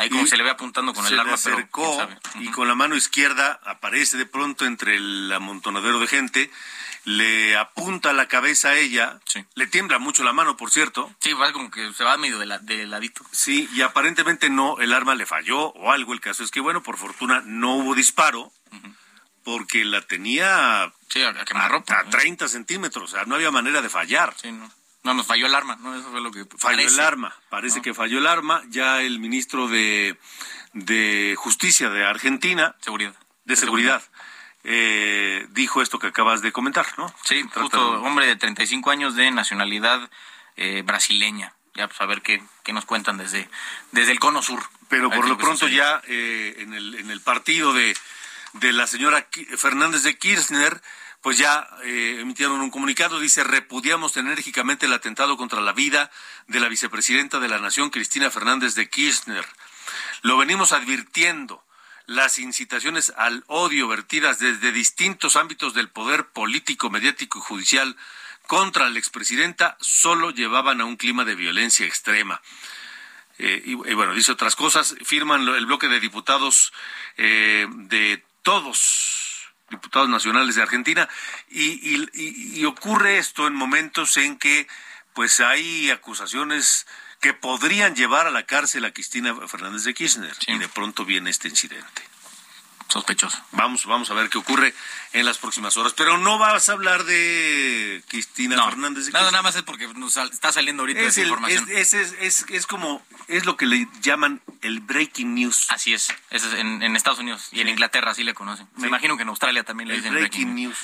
[0.00, 2.74] Ahí como se le ve apuntando con se el arma, pero acercó y con la
[2.74, 6.50] mano izquierda aparece de pronto entre el amontonadero de gente,
[7.04, 9.44] le apunta la cabeza a ella, Sí.
[9.54, 12.46] le tiembla mucho la mano, por cierto, Sí, va como que se va medio de,
[12.46, 13.24] la- de ladito.
[13.32, 16.12] Sí, y aparentemente no, el arma le falló o algo.
[16.12, 18.52] El caso es que, bueno, por fortuna no hubo disparo
[19.44, 21.98] porque la tenía Sí, a, a a, quemarropa.
[21.98, 24.34] a 30 centímetros, o sea, no había manera de fallar.
[24.40, 24.70] Sí, no.
[25.02, 25.94] No, nos falló el arma, ¿no?
[25.98, 26.94] Eso fue lo que Falló parece.
[26.94, 27.82] el arma, parece ¿no?
[27.82, 28.62] que falló el arma.
[28.68, 30.18] Ya el ministro de,
[30.74, 33.14] de Justicia de Argentina, Seguridad.
[33.44, 34.02] de Seguridad,
[34.64, 37.12] eh, dijo esto que acabas de comentar, ¿no?
[37.24, 40.10] Sí, justo, de- hombre de 35 años de nacionalidad
[40.56, 41.54] eh, brasileña.
[41.74, 43.48] Ya, pues a ver qué, qué nos cuentan desde,
[43.92, 44.62] desde el cono sur.
[44.88, 45.76] Pero por lo pronto sucede.
[45.76, 47.96] ya eh, en, el, en el partido de,
[48.54, 50.82] de la señora Fernández de Kirchner,
[51.20, 56.10] pues ya eh, emitieron un comunicado, dice, repudiamos enérgicamente el atentado contra la vida
[56.46, 59.44] de la vicepresidenta de la Nación, Cristina Fernández de Kirchner.
[60.22, 61.64] Lo venimos advirtiendo.
[62.06, 67.96] las incitaciones al odio vertidas desde distintos ámbitos del poder político, mediático y judicial
[68.48, 72.42] contra la expresidenta solo llevaban a un clima de violencia extrema.
[73.38, 76.72] Eh, y, bueno, dice otras cosas, firman el bloque de diputados
[77.16, 79.29] eh, de todos
[79.70, 81.08] diputados nacionales de Argentina
[81.48, 84.66] y, ocurre esto en momentos en que
[85.14, 86.86] pues hay acusaciones
[87.20, 91.30] que podrían llevar a la cárcel a Cristina Fernández de Kirchner y de pronto viene
[91.30, 92.09] este incidente
[92.90, 93.38] sospechoso.
[93.52, 94.74] Vamos, vamos a ver qué ocurre
[95.12, 95.92] en las próximas horas.
[95.96, 99.06] Pero no vas a hablar de Cristina Fernández.
[99.06, 101.66] De nada, nada más es porque nos está saliendo ahorita esa información.
[101.70, 105.66] Es, es, es, como, es lo que le llaman el breaking news.
[105.70, 108.68] Así es, es en, Estados Unidos y en Inglaterra así le conocen.
[108.76, 110.76] Me imagino que en Australia también le dicen breaking, news.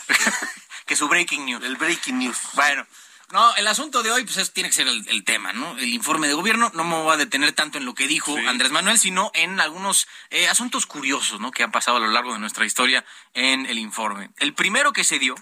[0.86, 1.64] que su breaking news.
[1.64, 2.38] El breaking news.
[2.54, 2.86] Bueno.
[3.32, 5.76] No, el asunto de hoy pues tiene que ser el, tema, ¿no?
[5.78, 6.70] El informe de gobierno.
[6.74, 10.06] No me voy a detener tanto en lo que dijo Andrés Manuel, sino en algunos
[10.30, 11.50] eh, asuntos curiosos, ¿no?
[11.50, 14.30] Que han pasado a lo largo de nuestra historia en el informe.
[14.38, 15.34] El primero que se dio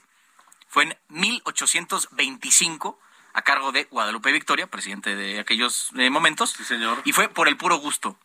[0.67, 2.99] fue en 1825
[3.35, 6.55] a cargo de Guadalupe Victoria, presidente de aquellos eh, momentos.
[6.57, 7.03] Sí, señor.
[7.05, 8.19] Y fue por el puro gusto.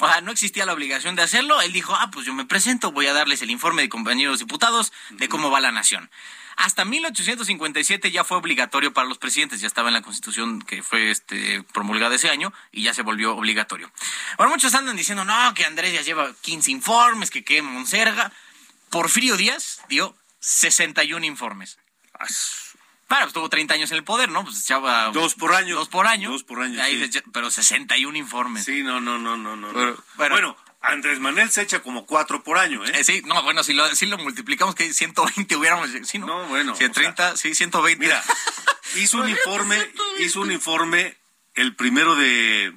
[0.00, 1.60] O sea, no existía la obligación de hacerlo.
[1.60, 4.92] Él dijo, ah, pues yo me presento, voy a darles el informe de compañeros diputados
[5.10, 6.10] de cómo va la nación.
[6.56, 11.10] Hasta 1857 ya fue obligatorio para los presidentes, ya estaba en la constitución que fue
[11.10, 13.90] este, promulgada ese año y ya se volvió obligatorio.
[14.36, 18.32] Bueno, muchos andan diciendo, no, que Andrés ya lleva 15 informes, que qué Monserga.
[18.90, 21.78] Porfirio Díaz dio 61 informes.
[23.14, 24.42] Claro, pues tuvo 30 años en el poder, ¿no?
[24.42, 25.12] Pues echaba...
[25.12, 25.76] Dos por año.
[25.76, 26.32] Dos por año.
[26.32, 26.82] Dos por año,
[27.32, 28.64] Pero 61 informes.
[28.64, 29.96] Sí, no, no, no, no, no.
[30.16, 32.90] bueno Andrés Manuel se echa como cuatro por año, ¿eh?
[32.92, 35.90] eh sí, no, bueno, si lo, si lo multiplicamos, que 120 hubiéramos.
[36.02, 36.26] Sí, ¿no?
[36.26, 36.74] no, bueno.
[36.74, 38.04] 130, sí, 120.
[38.04, 38.20] Mira,
[38.96, 39.78] hizo un informe,
[40.18, 41.16] hizo un informe
[41.54, 42.74] el primero de.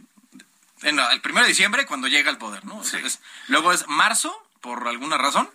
[0.84, 2.80] el primero de diciembre cuando llega al poder, ¿no?
[3.48, 5.50] luego es marzo, por alguna razón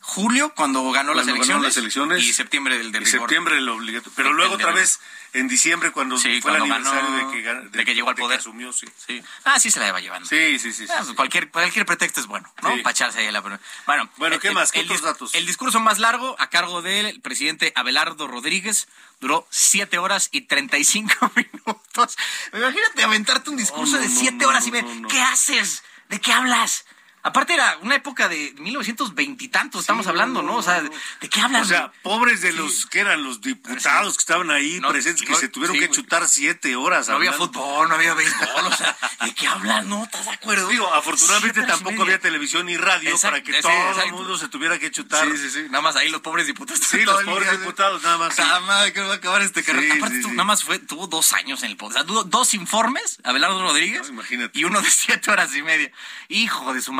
[0.00, 1.76] julio cuando ganó, las, elecciones,
[2.24, 4.12] y septiembre del, del septiembre el obligatorio.
[4.16, 4.98] Pero luego otra vez
[5.32, 7.10] en diciembre cuando fue el aniversario
[7.70, 8.40] de, que, llegó al poder.
[8.40, 8.86] asumió sí.
[9.44, 10.28] ah sí se la va llevando.
[10.28, 13.40] Sí sí sí, ah, pues cualquier cualquier pretexto es bueno no para echarse ahí la
[13.40, 13.58] bueno
[14.16, 18.26] bueno qué más ¿Qué otros datos el discurso más largo a cargo del presidente Abelardo
[18.26, 18.88] Rodríguez
[19.20, 22.16] duró siete horas y treinta y cinco minutos.
[22.52, 26.86] Imagínate aventarte un discurso de siete horas y ver qué haces de qué hablas
[27.22, 30.56] Aparte era una época de 1920 y tantos, estamos hablando, ¿no?
[30.56, 31.62] O sea, ¿de qué hablan?
[31.62, 35.48] O sea, pobres de los que eran los diputados que estaban ahí presentes, que se
[35.48, 37.08] tuvieron que chutar siete horas.
[37.08, 39.88] No había fútbol, no había béisbol, o sea, ¿de qué hablan?
[39.88, 40.68] No, ¿estás de acuerdo?
[40.68, 44.90] Digo, afortunadamente tampoco había televisión ni radio para que todo el mundo se tuviera que
[44.90, 45.28] chutar.
[45.30, 45.62] Sí, sí, sí.
[45.70, 46.82] Nada más ahí los pobres diputados.
[46.82, 48.38] Sí, los pobres diputados, nada más.
[48.38, 49.94] Nada más, que va a acabar este carrera.
[49.94, 51.90] Aparte, nada más fue, tuvo dos años en el poder.
[51.90, 54.58] O sea, tuvo dos informes, Abelardo Rodríguez, imagínate.
[54.58, 55.90] y uno de siete horas y media.
[56.28, 56.92] Hijo de su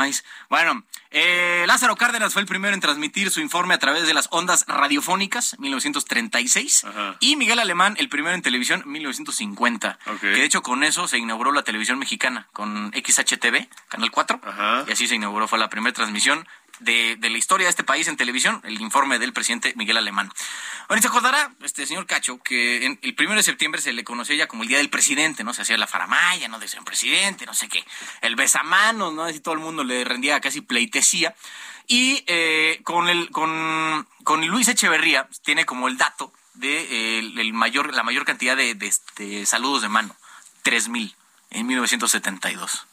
[0.48, 4.28] Bueno, eh, Lázaro Cárdenas fue el primero en transmitir su informe a través de las
[4.30, 6.86] ondas radiofónicas, 1936,
[7.20, 9.98] y Miguel Alemán el primero en televisión, 1950.
[10.20, 14.40] Que de hecho con eso se inauguró la televisión mexicana, con XHTV, Canal 4,
[14.88, 16.46] y así se inauguró, fue la primera transmisión
[16.80, 20.30] de, la historia de este país en televisión, el informe del presidente Miguel Alemán.
[20.88, 24.36] Ahorita se acordará, este señor Cacho, que en el primero de septiembre se le conocía
[24.36, 25.54] ya como el Día del Presidente, ¿no?
[25.54, 26.58] Se hacía la faramaya, ¿no?
[26.58, 27.84] De ser presidente, no sé qué.
[28.22, 29.24] El besamanos, ¿no?
[29.24, 31.34] Así todo el mundo le rendía casi pleitesía.
[31.86, 37.94] Y eh, con, el, con, con Luis Echeverría tiene como el dato de el mayor,
[37.94, 40.14] la mayor cantidad de, de, de saludos de mano,
[40.64, 41.14] 3.000
[41.50, 42.86] en 1972.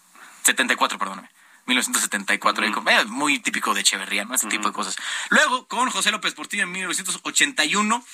[0.43, 1.30] 74, perdóname.
[1.67, 4.36] 1974, eh, muy típico de Echeverría, ¿no?
[4.36, 4.95] Ese tipo de cosas.
[5.30, 8.06] Luego, con José López Portillo en 1981,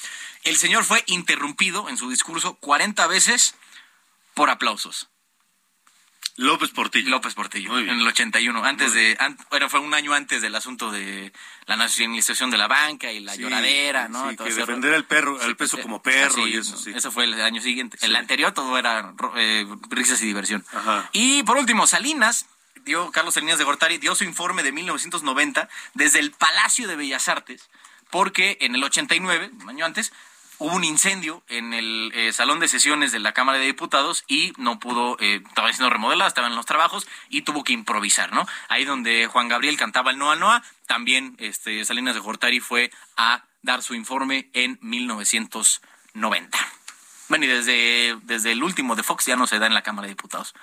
[0.43, 3.55] el señor fue interrumpido en su discurso 40 veces
[4.33, 5.09] por aplausos.
[6.35, 7.11] López Portillo.
[7.11, 9.15] López Portillo, en el 81, antes de,
[9.51, 11.31] bueno, fue un año antes del asunto de
[11.67, 14.31] la nacionalización de la banca y la lloradera, ¿no?
[14.31, 16.91] Sí, que defender el perro, el peso como perro y eso, sí.
[16.95, 17.99] Eso fue el año siguiente.
[18.01, 20.65] El anterior todo era eh, risas y diversión.
[21.11, 22.47] Y por último, Salinas,
[22.83, 27.27] dio Carlos Salinas de Gortari, dio su informe de 1990 desde el Palacio de Bellas
[27.27, 27.69] Artes,
[28.09, 30.11] porque en el 89, un año antes,
[30.59, 34.53] hubo un incendio en el eh, salón de sesiones de la Cámara de Diputados y
[34.57, 38.47] no pudo, eh, estaba siendo remodelada, estaba en los trabajos y tuvo que improvisar, ¿no?
[38.69, 43.43] Ahí donde Juan Gabriel cantaba el Noa Noa, también este, Salinas de Gortari fue a
[43.61, 46.57] dar su informe en 1990.
[47.29, 50.07] Bueno, y desde, desde el último de Fox ya no se da en la Cámara
[50.07, 50.53] de Diputados.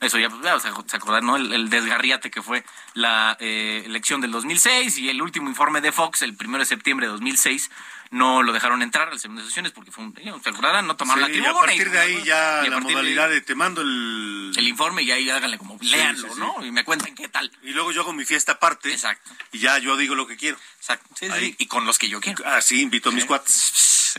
[0.00, 0.40] Eso ya, pues,
[0.86, 1.36] se acordan, ¿no?
[1.36, 6.22] El, desgarriate que fue la eh, elección del 2006 y el último informe de Fox,
[6.22, 7.70] el primero de septiembre de 2006,
[8.10, 11.28] no lo dejaron entrar al segundo de sesiones porque fue un, se no tomaron la
[11.28, 11.48] tribuna.
[11.48, 15.12] Y a partir de ahí ya la modalidad de, te mando el, el informe y
[15.12, 16.64] ahí háganle como, léanlo, ¿no?
[16.64, 17.50] Y me cuenten qué tal.
[17.62, 18.92] Y luego yo hago mi fiesta aparte.
[18.92, 19.30] Exacto.
[19.52, 20.56] Y ya yo digo lo que quiero.
[20.78, 21.08] Exacto.
[21.14, 21.54] Sí, sí.
[21.58, 22.42] Y con los que yo quiero.
[22.46, 24.16] Ah, sí, invito a mis cuates.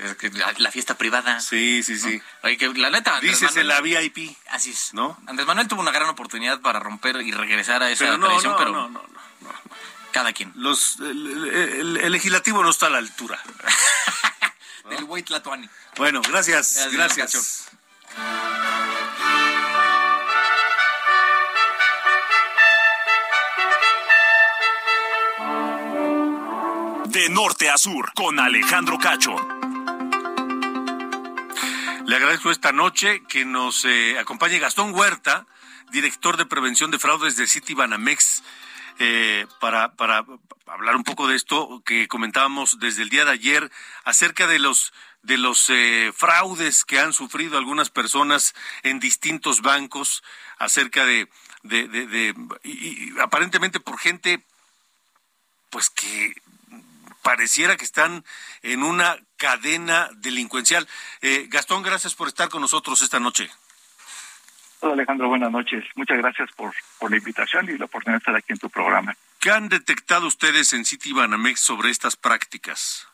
[0.57, 1.41] La, fiesta privada.
[1.41, 2.21] Sí, sí, sí.
[2.43, 3.19] Oye, que la neta.
[3.19, 4.37] Dices en la VIP.
[4.49, 4.93] Así es.
[4.93, 5.17] ¿No?
[5.27, 8.71] Andrés Manuel tuvo una gran oportunidad para romper y regresar a esa pero tradición, pero.
[8.71, 9.03] No, no,
[9.41, 9.51] no,
[10.12, 10.51] Cada quien.
[10.55, 13.41] Los, el, legislativo no está a la altura.
[14.89, 15.70] Del Wait Latuani.
[15.97, 16.89] Bueno, gracias.
[16.91, 17.70] Gracias.
[27.05, 29.36] De norte a sur, con Alejandro Cacho.
[32.05, 35.45] Le agradezco esta noche que nos eh, acompañe Gastón Huerta,
[35.91, 38.43] director de prevención de fraudes de City Banamex,
[39.04, 40.24] eh, para, para
[40.68, 43.72] hablar un poco de esto que comentábamos desde el día de ayer
[44.04, 44.93] acerca de los
[45.24, 50.24] de los eh, fraudes que han sufrido algunas personas en distintos bancos
[50.60, 51.28] acerca de,
[51.64, 54.45] de, de, y, aparentemente por gente
[55.72, 56.36] pues que
[57.24, 58.24] pareciera que están
[58.62, 60.88] en una cadena delincuencial.
[61.22, 63.49] Eh, Gastón, gracias por estar con nosotros esta noche.
[64.84, 65.86] Hola Alejandro, buenas noches.
[65.95, 69.15] Muchas gracias por, por la invitación y la oportunidad de estar aquí en tu programa.
[69.39, 73.07] ¿Qué han detectado ustedes en City Banamex sobre estas prácticas?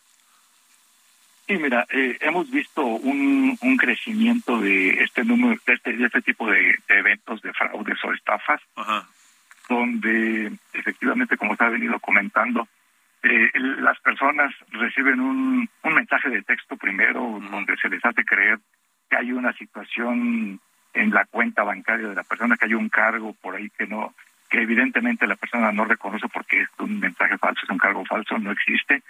[1.46, 6.22] Sí, mira, eh, hemos visto un, un crecimiento de este número, de este, de este
[6.22, 8.62] tipo de, eventos de fraudes o estafas,
[9.68, 12.68] donde efectivamente, como se ha venido comentando,
[13.24, 18.60] eh, las personas reciben un, un mensaje de texto primero donde se les hace creer
[19.10, 20.62] que hay una situación
[20.98, 24.14] en la cuenta bancaria de la persona, que hay un cargo por ahí que no
[24.50, 28.38] que evidentemente la persona no reconoce porque es un mensaje falso, es un cargo falso,
[28.38, 29.04] no existe.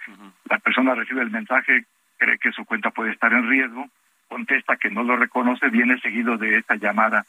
[0.50, 1.86] La persona recibe el mensaje,
[2.18, 3.88] cree que su cuenta puede estar en riesgo,
[4.28, 7.24] contesta que no lo reconoce, viene seguido de esta llamada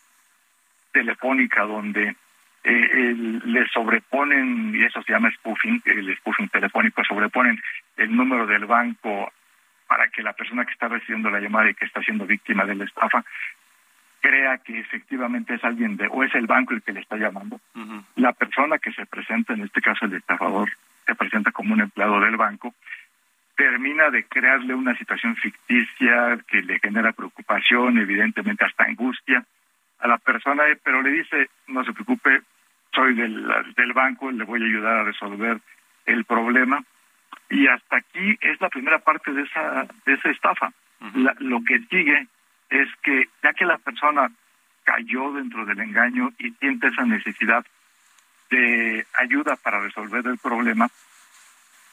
[0.90, 2.16] telefónica donde
[2.64, 7.60] eh, le sobreponen, y eso se llama spoofing, el spoofing telefónico, sobreponen
[7.98, 9.30] el número del banco
[9.86, 12.74] para que la persona que está recibiendo la llamada y que está siendo víctima de
[12.74, 13.24] la estafa
[14.38, 17.60] crea que efectivamente es alguien de, o es el banco el que le está llamando.
[18.16, 20.70] La persona que se presenta, en este caso el estafador,
[21.06, 22.74] se presenta como un empleado del banco,
[23.56, 29.44] termina de crearle una situación ficticia que le genera preocupación, evidentemente hasta angustia
[29.98, 32.42] a la persona, pero le dice, no se preocupe,
[32.92, 33.44] soy del,
[33.76, 35.58] del banco, le voy a ayudar a resolver
[36.06, 36.84] el problema.
[37.50, 40.70] Y hasta aquí es la primera parte de esa, de esa estafa.
[41.40, 42.28] lo que sigue
[42.70, 44.30] es que ya que la persona
[44.84, 47.64] cayó dentro del engaño y siente esa necesidad
[48.50, 50.88] de ayuda para resolver el problema,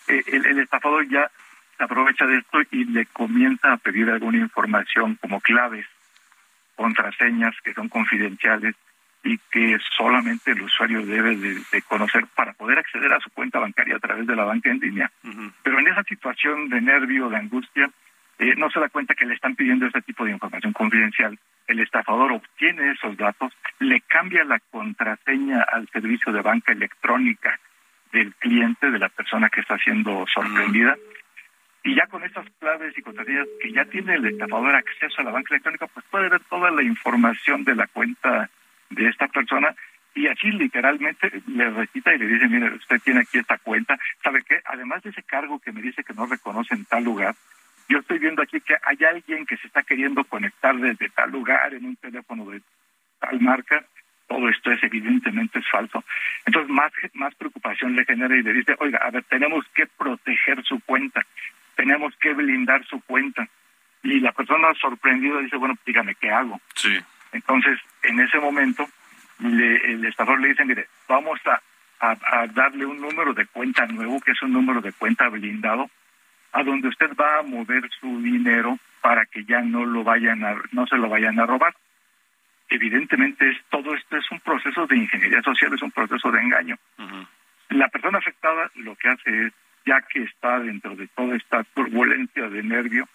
[0.08, 1.30] eh, el, el estafador ya
[1.78, 5.86] se aprovecha de esto y le comienza a pedir alguna información como claves,
[6.76, 8.76] contraseñas que son confidenciales
[9.26, 13.96] y que solamente el usuario debe de, conocer para poder acceder a su cuenta bancaria
[13.96, 15.12] a través de la banca en línea.
[15.64, 17.90] Pero en esa situación de nervio, de angustia,
[18.40, 21.38] eh, no se da cuenta que le están pidiendo ese tipo de información confidencial.
[21.68, 27.60] El estafador obtiene esos datos, le cambia la contraseña al servicio de banca electrónica
[28.12, 30.96] del cliente, de la persona que está siendo sorprendida.
[31.84, 35.32] Y ya con estas claves y contraseñas que ya tiene el estafador acceso a la
[35.32, 38.50] banca electrónica, pues puede ver toda la información de la cuenta
[38.90, 39.76] de esta persona
[40.16, 44.42] y así literalmente le recita y le dice, mire, usted tiene aquí esta cuenta, ¿sabe
[44.44, 44.56] qué?
[44.66, 47.36] Además de ese cargo que me dice que no reconoce en tal lugar,
[47.88, 51.74] yo estoy viendo aquí que hay alguien que se está queriendo conectar desde tal lugar
[51.74, 52.62] en un teléfono de
[53.20, 53.86] tal marca,
[54.28, 56.04] todo esto es evidentemente es falso.
[56.46, 60.64] Entonces más, más preocupación le genera y le dice, oiga, a ver, tenemos que proteger
[60.64, 61.22] su cuenta,
[61.76, 63.48] tenemos que blindar su cuenta.
[64.04, 66.60] Y la persona sorprendida dice, bueno, dígame, ¿qué hago?
[66.76, 66.96] Sí.
[67.32, 68.88] Entonces, en ese momento,
[69.40, 71.62] el estafador le dice, mire, vamos a,
[72.00, 75.90] a, darle un número de cuenta nuevo, que es un número de cuenta blindado,
[76.56, 80.56] a donde usted va a mover su dinero para que ya no lo vayan a,
[80.72, 81.76] no se lo vayan a robar.
[82.70, 86.78] Evidentemente es todo esto es un proceso de ingeniería social, es un proceso de engaño.
[87.70, 89.54] La persona afectada lo que hace es,
[89.86, 93.06] ya que está dentro de toda esta turbulencia de nervio,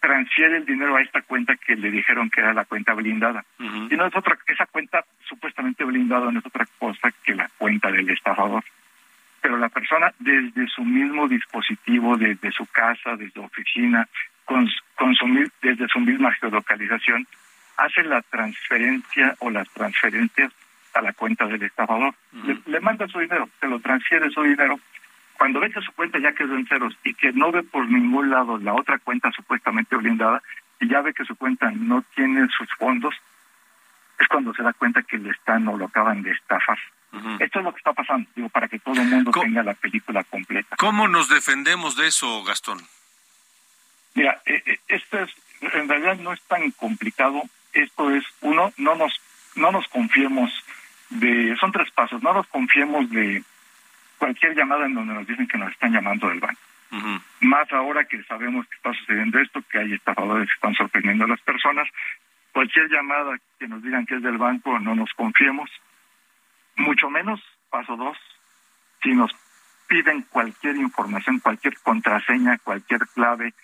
[0.00, 3.44] transfiere el dinero a esta cuenta que le dijeron que era la cuenta blindada.
[3.58, 7.92] Y no es otra, esa cuenta supuestamente blindada no es otra cosa que la cuenta
[7.92, 8.64] del estafador.
[9.42, 14.08] Pero la persona desde su mismo dispositivo, desde su casa, desde su oficina,
[14.44, 14.70] con,
[15.60, 17.26] desde su misma geolocalización,
[17.76, 20.52] hace la transferencia o las transferencias
[20.94, 22.14] a la cuenta del estafador.
[22.44, 24.78] le, le, manda su dinero, se lo transfiere su dinero
[25.42, 28.30] cuando ve que su cuenta ya quedó en ceros y que no ve por ningún
[28.30, 30.40] lado la otra cuenta supuestamente blindada
[30.78, 33.12] y ya ve que su cuenta no tiene sus fondos,
[34.20, 36.78] es cuando se da cuenta que le están o lo acaban de estafar.
[37.40, 40.24] Esto es lo que está pasando, digo, para que todo el mundo tenga la película
[40.24, 40.76] completa.
[40.76, 42.80] ¿Cómo nos defendemos de eso, Gastón?
[44.14, 47.42] Mira, eh, eh, esto es, en realidad no es tan complicado.
[47.74, 49.20] Esto es, uno, no nos,
[49.56, 50.50] no nos confiemos
[51.10, 53.42] de, son tres pasos, no nos confiemos de
[54.18, 56.60] cualquier llamada en donde nos dicen que nos están llamando del banco.
[57.40, 61.28] Más ahora que sabemos que está sucediendo esto, que hay estafadores que están sorprendiendo a
[61.28, 61.88] las personas,
[62.52, 65.70] cualquier llamada que nos digan que es del banco, no nos confiemos.
[66.76, 68.16] Mucho menos, paso dos,
[69.02, 69.30] si nos
[69.88, 73.54] piden cualquier información, cualquier contraseña, cualquier clave,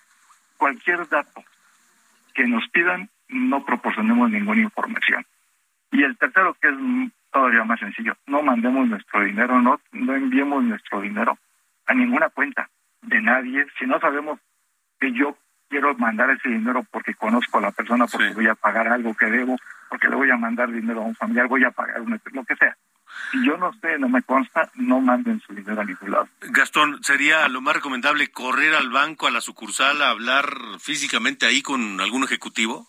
[0.57, 1.43] cualquier dato
[2.35, 5.25] que nos pidan, no proporcionemos ninguna información.
[5.91, 6.75] Y el tercero, que es
[7.33, 11.39] todavía más sencillo, no mandemos nuestro dinero, no, no enviemos nuestro dinero
[11.87, 12.69] a ninguna cuenta
[13.03, 13.67] de nadie.
[13.79, 14.39] Si no sabemos
[15.01, 15.37] que yo
[15.69, 19.27] quiero mandar ese dinero porque conozco a la persona, porque voy a pagar algo que
[19.27, 19.57] debo,
[19.89, 22.77] porque le voy a mandar dinero a un familiar, voy a pagar lo que sea.
[23.33, 26.29] Si yo no sé, no me consta, no manden su dinero a ningún lado.
[26.41, 30.49] Gastón, ¿sería lo más recomendable correr al banco, a la sucursal, a hablar
[30.79, 32.87] físicamente ahí con algún ejecutivo?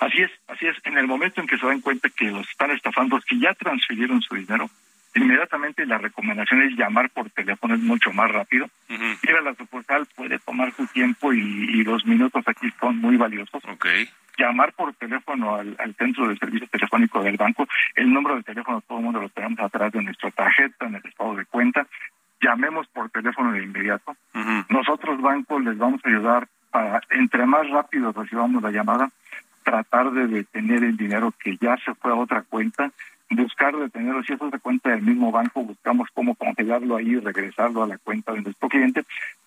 [0.00, 0.76] Así es, así es.
[0.84, 4.20] En el momento en que se dan cuenta que los están estafando, que ya transfirieron
[4.22, 4.70] su dinero,
[5.14, 8.68] inmediatamente la recomendación es llamar por teléfono, es mucho más rápido.
[8.88, 13.62] Ir a la sucursal puede tomar su tiempo y, los minutos aquí son muy valiosos.
[13.64, 14.08] Okay.
[14.38, 18.98] Llamar por teléfono al, centro de servicio telefónico del banco, el número de teléfono todo
[18.98, 21.86] el mundo lo tenemos atrás de nuestra tarjeta, en el estado de cuenta.
[22.40, 24.16] Llamemos por teléfono de inmediato.
[24.68, 29.10] Nosotros, bancos, les vamos a ayudar para, entre más rápido recibamos la llamada,
[29.64, 32.90] tratar de detener el dinero que ya se fue a otra cuenta
[33.30, 37.20] buscar detenerlo, si eso es de cuenta del mismo banco, buscamos cómo congelarlo ahí y
[37.20, 39.04] regresarlo a la cuenta de nuestro cliente.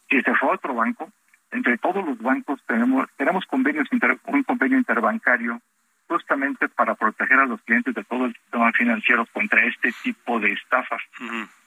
[0.10, 1.12] Si se fue a otro banco,
[1.52, 5.62] entre todos los bancos tenemos tenemos convenios un convenio interbancario
[6.08, 10.52] justamente para proteger a los clientes de todo el sistema financiero contra este tipo de
[10.52, 11.02] estafas.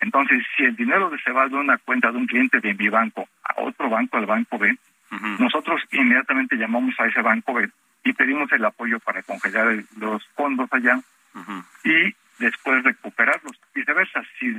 [0.00, 3.28] Entonces, si el dinero se va de una cuenta de un cliente de mi banco
[3.42, 4.76] a otro banco, al banco B,
[5.38, 7.68] nosotros inmediatamente llamamos a ese banco B
[8.04, 11.00] y pedimos el apoyo para congelar los fondos allá
[11.86, 13.56] y después recuperarlos.
[13.74, 14.52] Viceversa, si,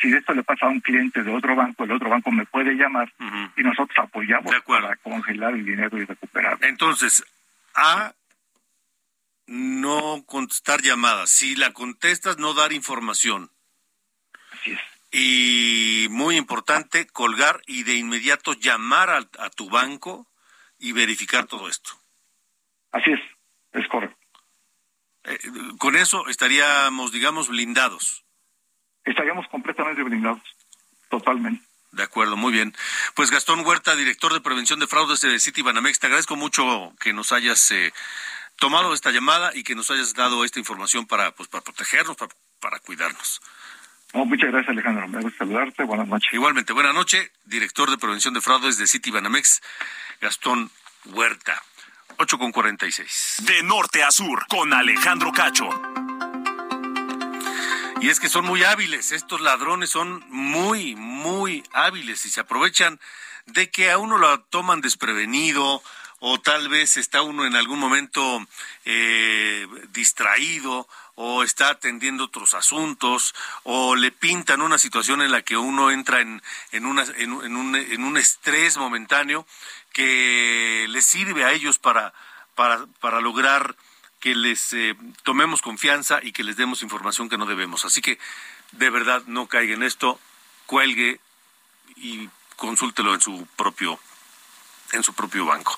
[0.00, 2.74] si esto le pasa a un cliente de otro banco, el otro banco me puede
[2.74, 3.12] llamar
[3.56, 6.66] y nosotros apoyamos para congelar el dinero y recuperarlo.
[6.66, 7.24] Entonces,
[7.74, 8.12] A,
[9.46, 11.30] no contestar llamadas.
[11.30, 13.50] Si la contestas, no dar información.
[14.52, 14.80] Así es.
[15.14, 20.26] Y muy importante, colgar y de inmediato llamar a tu banco
[20.78, 21.92] y verificar todo esto.
[22.92, 23.20] Así es,
[23.72, 24.21] es correcto.
[25.24, 25.38] Eh,
[25.78, 28.24] con eso estaríamos, digamos, blindados.
[29.04, 30.42] Estaríamos completamente blindados,
[31.08, 31.64] totalmente.
[31.92, 32.74] De acuerdo, muy bien.
[33.14, 37.12] Pues Gastón Huerta, director de prevención de fraudes de City Banamex, te agradezco mucho que
[37.12, 37.92] nos hayas eh,
[38.56, 42.78] tomado esta llamada y que nos hayas dado esta información para, pues, para protegernos, para,
[42.78, 43.42] cuidarnos.
[44.14, 45.06] muchas gracias, Alejandro.
[45.06, 45.84] Me gusta saludarte.
[45.84, 46.32] Buenas noches.
[46.32, 49.60] Igualmente, buenas noches, director de prevención de fraudes de City Banamex,
[50.20, 50.70] Gastón
[51.04, 51.62] Huerta.
[52.22, 53.34] 8 con 46.
[53.38, 55.68] De norte a sur, con Alejandro Cacho.
[58.00, 63.00] Y es que son muy hábiles, estos ladrones son muy, muy hábiles y se aprovechan
[63.46, 65.82] de que a uno lo toman desprevenido
[66.20, 68.46] o tal vez está uno en algún momento
[68.84, 73.34] eh, distraído o está atendiendo otros asuntos
[73.64, 76.42] o le pintan una situación en la que uno entra en,
[76.72, 79.46] en, una, en, un, en un estrés momentáneo
[79.92, 82.14] que les sirve a ellos para,
[82.54, 83.76] para, para lograr
[84.20, 87.84] que les eh, tomemos confianza y que les demos información que no debemos.
[87.84, 88.18] Así que
[88.70, 90.18] de verdad no caiga en esto,
[90.66, 91.20] cuelgue
[91.96, 93.98] y consúltelo en su propio
[94.92, 95.76] en su propio banco.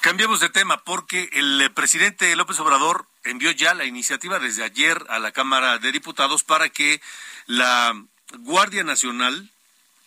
[0.00, 5.18] Cambiemos de tema porque el presidente López Obrador envió ya la iniciativa desde ayer a
[5.18, 7.02] la Cámara de Diputados para que
[7.44, 7.92] la
[8.38, 9.50] Guardia Nacional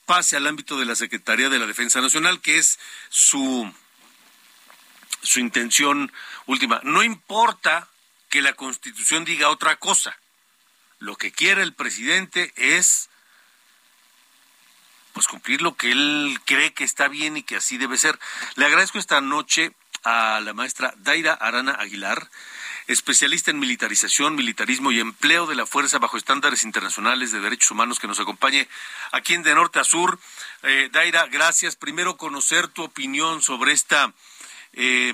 [0.08, 2.80] pase al ámbito de la Secretaría de la Defensa Nacional, que es
[3.10, 3.72] su,
[5.22, 6.12] su intención
[6.48, 6.82] última.
[6.84, 7.88] No importa
[8.30, 10.18] que la Constitución diga otra cosa.
[10.98, 13.12] Lo que quiere el presidente es
[15.14, 18.20] pues cumplir lo que él cree que está bien y que así debe ser.
[18.56, 19.72] Le agradezco esta noche
[20.04, 22.30] a la maestra Daira Arana Aguilar,
[22.88, 28.00] especialista en militarización, militarismo y empleo de la fuerza bajo estándares internacionales de derechos humanos
[28.00, 28.68] que nos acompañe
[29.12, 30.20] aquí en De Norte a Sur.
[30.64, 31.76] Eh, Daira, gracias.
[31.76, 34.14] Primero conocer tu opinión sobre esta
[34.74, 35.14] eh,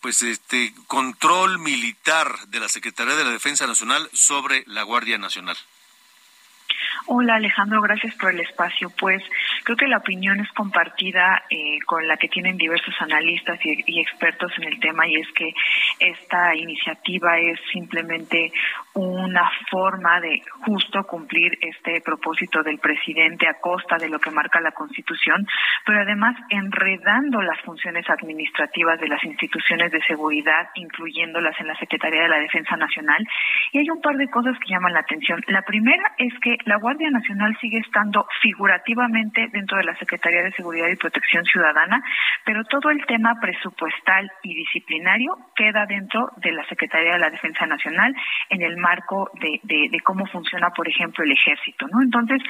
[0.00, 5.56] pues este control militar de la Secretaría de la Defensa Nacional sobre la Guardia Nacional.
[7.06, 8.90] Hola Alejandro, gracias por el espacio.
[8.98, 9.22] Pues
[9.64, 14.52] Creo que la opinión es compartida eh, con la que tienen diversos analistas y, expertos
[14.58, 15.54] en el tema y es que
[15.98, 18.52] esta iniciativa es simplemente
[18.92, 24.60] una forma de justo cumplir este propósito del presidente a costa de lo que marca
[24.60, 25.46] la Constitución,
[25.86, 32.22] pero además enredando las funciones administrativas de las instituciones de seguridad, incluyéndolas en la Secretaría
[32.22, 33.26] de la Defensa Nacional.
[33.72, 35.42] Y hay un par de cosas que llaman la atención.
[35.46, 40.52] La primera es que la Guardia Nacional sigue estando figurativamente dentro de la Secretaría de
[40.52, 42.04] Seguridad y Protección Ciudadana,
[42.44, 47.64] pero todo el tema presupuestal y disciplinario queda dentro de la Secretaría de la Defensa
[47.66, 48.14] Nacional
[48.50, 52.02] en el marco de, de cómo funciona, por ejemplo, el ejército, ¿no?
[52.02, 52.42] Entonces,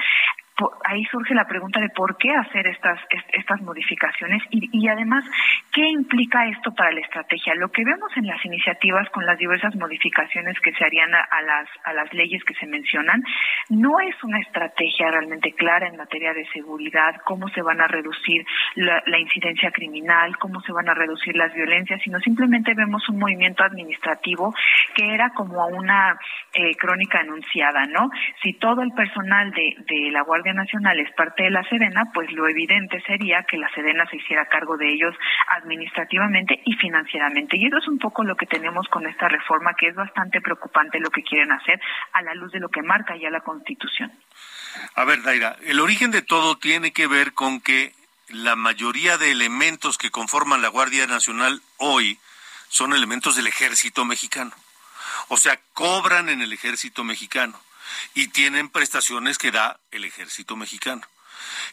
[0.85, 2.99] ahí surge la pregunta de por qué hacer estas
[3.33, 5.25] estas modificaciones y, y, además
[5.73, 7.53] qué implica esto para la estrategia.
[7.55, 11.67] Lo que vemos en las iniciativas con las diversas modificaciones que se harían a, las
[11.83, 13.23] a las leyes que se mencionan
[13.69, 18.45] no es una estrategia realmente clara en materia de seguridad, cómo se van a reducir
[18.75, 23.63] la, incidencia criminal, cómo se van a reducir las violencias, sino simplemente vemos un movimiento
[23.63, 24.53] administrativo
[24.93, 26.17] que era como una
[26.53, 28.09] eh, crónica anunciada, ¿no?
[28.41, 32.31] Si todo el personal de, de la Guardia Nacional es parte de la Sedena, pues
[32.31, 35.15] lo evidente sería que la Sedena se hiciera cargo de ellos
[35.49, 37.57] administrativamente y financieramente.
[37.57, 40.99] Y eso es un poco lo que tenemos con esta reforma, que es bastante preocupante
[40.99, 41.79] lo que quieren hacer
[42.13, 44.11] a la luz de lo que marca ya la Constitución.
[44.95, 47.93] A ver, Daira, el origen de todo tiene que ver con que
[48.29, 52.17] la mayoría de elementos que conforman la Guardia Nacional hoy
[52.69, 54.51] son elementos del ejército mexicano.
[55.29, 57.59] O sea, cobran en el ejército mexicano
[58.13, 61.01] y tienen prestaciones que da el ejército mexicano.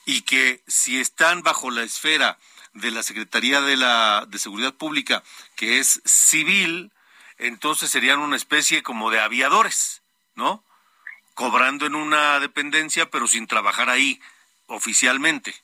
[0.04, 2.38] Y que si están bajo la esfera
[2.74, 5.22] de la Secretaría de, la, de Seguridad Pública,
[5.56, 6.92] que es civil,
[7.38, 10.02] entonces serían una especie como de aviadores,
[10.34, 10.64] ¿no?
[11.34, 14.20] Cobrando en una dependencia, pero sin trabajar ahí
[14.66, 15.54] oficialmente.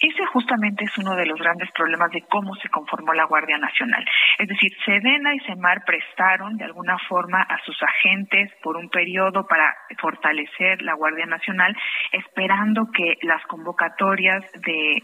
[0.00, 4.04] Ese justamente es uno de los grandes problemas de cómo se conformó la Guardia Nacional.
[4.38, 9.46] Es decir, Sedena y Semar prestaron de alguna forma a sus agentes por un periodo
[9.46, 11.76] para fortalecer la Guardia Nacional,
[12.12, 15.02] esperando que las convocatorias de,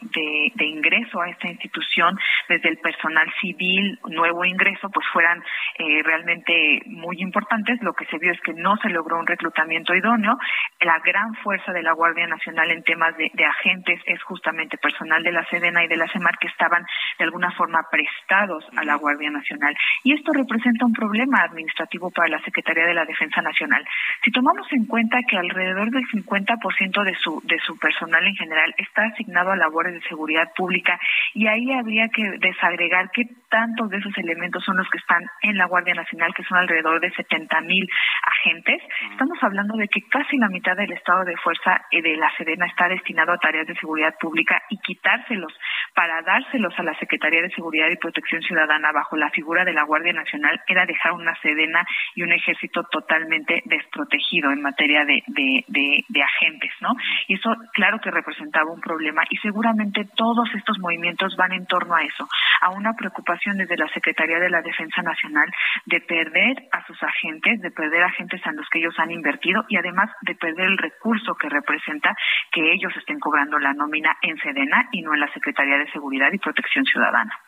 [0.55, 2.17] de, ingreso a esta institución
[2.49, 5.43] desde el personal civil, nuevo ingreso, pues fueran
[5.79, 7.83] eh, realmente muy importantes.
[7.83, 10.37] Lo que se vio es que no se logró un reclutamiento idóneo.
[10.81, 15.23] La gran fuerza de la Guardia Nacional en temas de, de agentes es justamente personal
[15.23, 16.85] de la Sedena y de la CEMAR que estaban
[17.19, 19.75] de alguna forma prestados a la Guardia Nacional.
[20.03, 23.83] Y esto representa un problema administrativo para la Secretaría de la Defensa Nacional.
[24.23, 28.75] Si tomamos en cuenta que alrededor del 50% de su, de su personal en general
[28.77, 31.01] está asignado a labores de seguridad pública
[31.33, 35.57] y ahí habría que desagregar qué tantos de esos elementos son los que están en
[35.57, 37.89] la Guardia Nacional, que son alrededor de 70 mil
[38.27, 38.83] agentes,
[39.13, 42.67] estamos hablando de que casi la mitad del estado de fuerza eh, de la Sedena
[42.67, 45.53] está destinado a tareas de seguridad pública y quitárselos
[45.95, 49.85] para dárselos a la Secretaría de Seguridad y Protección Ciudadana bajo la figura de la
[49.85, 56.23] Guardia Nacional era dejar una sedena y un ejército totalmente desprotegido en materia de, de,
[56.23, 56.95] agentes, ¿no?
[57.29, 61.95] Y eso, claro que representaba un problema y seguramente todos estos movimientos van en torno
[61.95, 62.27] a eso,
[62.63, 65.49] a una preocupación desde la Secretaría de la Defensa Nacional
[65.87, 69.77] de perder a sus agentes, de perder agentes a los que ellos han invertido y
[69.77, 72.17] además de perder el recurso que representa
[72.51, 76.33] que ellos estén cobrando la nómina en Sedena y no en la Secretaría de Seguridad
[76.33, 77.39] y Protección Ciudadana.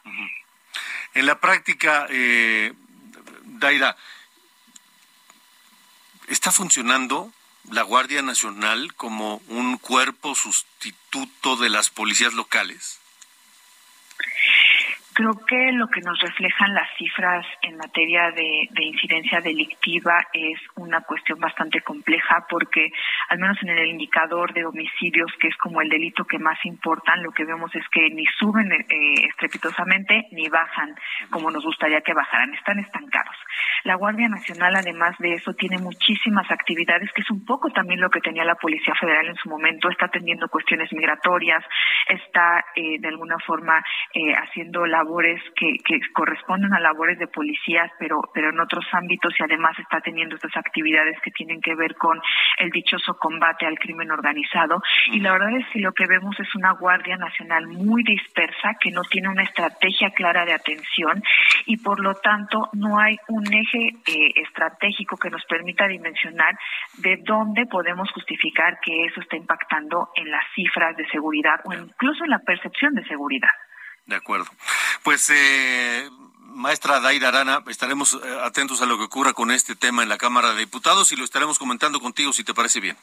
[1.14, 2.72] En la práctica, eh,
[3.44, 3.96] Daira,
[6.28, 7.32] ¿está funcionando
[7.70, 13.00] la Guardia Nacional como un cuerpo sustituto de las policías locales?
[15.16, 21.00] Creo que lo que nos reflejan las cifras en materia de, incidencia delictiva es una
[21.00, 22.90] cuestión bastante compleja porque
[23.30, 27.22] al menos en el indicador de homicidios, que es como el delito que más importan,
[27.22, 30.94] lo que vemos es que ni suben eh, estrepitosamente ni bajan
[31.30, 33.36] como nos gustaría que bajaran, están estancados.
[33.84, 38.10] La Guardia Nacional, además de eso, tiene muchísimas actividades, que es un poco también lo
[38.10, 41.64] que tenía la Policía Federal en su momento, está atendiendo cuestiones migratorias,
[42.06, 45.78] está eh, de alguna forma eh, haciendo la labores que,
[46.12, 50.56] corresponden a labores de policías, pero, pero en otros ámbitos y además está teniendo estas
[50.56, 52.20] actividades que tienen que ver con
[52.58, 54.82] el dichoso combate al crimen organizado.
[55.12, 58.90] Y la verdad es que lo que vemos es una Guardia Nacional muy dispersa que
[58.90, 61.22] no tiene una estrategia clara de atención
[61.66, 66.58] y por lo tanto no hay un eje eh, estratégico que nos permita dimensionar
[66.98, 72.24] de dónde podemos justificar que eso está impactando en las cifras de seguridad o incluso
[72.24, 73.50] en la percepción de seguridad.
[74.06, 74.46] De acuerdo.
[75.02, 76.08] Pues, eh,
[76.40, 80.16] maestra Daira Arana, estaremos eh, atentos a lo que ocurra con este tema en la
[80.16, 82.96] Cámara de Diputados y lo estaremos comentando contigo si te parece bien.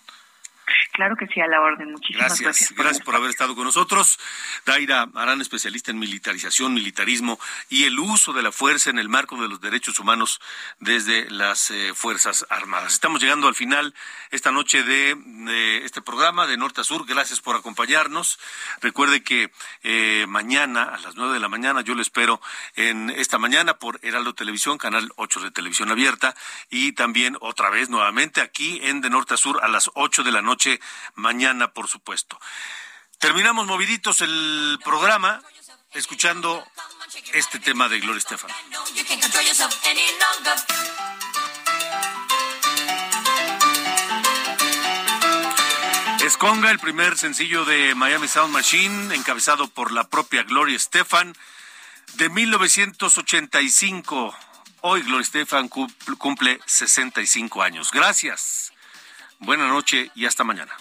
[0.94, 1.92] Claro que sí, a la orden.
[1.92, 2.74] Muchísimas gracias.
[2.76, 4.20] Gracias, por, haber estado con nosotros.
[4.66, 7.40] Daira Arán, especialista en militarización, militarismo
[7.70, 10.40] y el uso de la fuerza en el marco de los derechos humanos
[10.80, 12.94] desde las eh, Fuerzas Armadas.
[12.94, 13.94] Estamos llegando al final
[14.30, 17.06] esta noche de, este programa de Norte a Sur.
[17.08, 18.40] Gracias por acompañarnos.
[18.82, 19.52] Recuerde que
[19.82, 22.40] eh, mañana a las nueve de la mañana yo le espero
[22.76, 26.36] en esta mañana por Heraldo Televisión, canal 8 de televisión abierta
[26.70, 30.32] y también otra vez nuevamente aquí en De Norte a Sur a las 8 de
[30.32, 30.53] la noche
[31.16, 32.40] mañana, por supuesto.
[33.20, 35.42] Terminamos moviditos el programa
[35.94, 36.66] escuchando
[37.34, 38.50] este tema de Gloria Estefan.
[46.20, 51.36] Esconga, el primer sencillo de Miami Sound Machine, encabezado por la propia Gloria Estefan,
[52.16, 54.36] de 1985.
[54.82, 57.92] Hoy Gloria Estefan cumple 65 años.
[57.92, 58.73] Gracias.
[59.46, 60.72] Buenas noches y hasta mañana.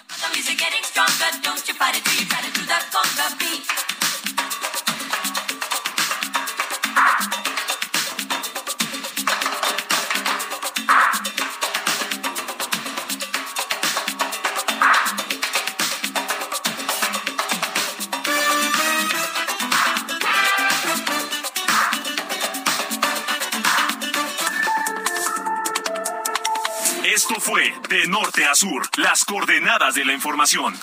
[27.23, 30.75] Esto fue De Norte a Sur, las coordenadas de la información.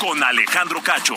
[0.00, 1.14] Con Alejandro Cacho.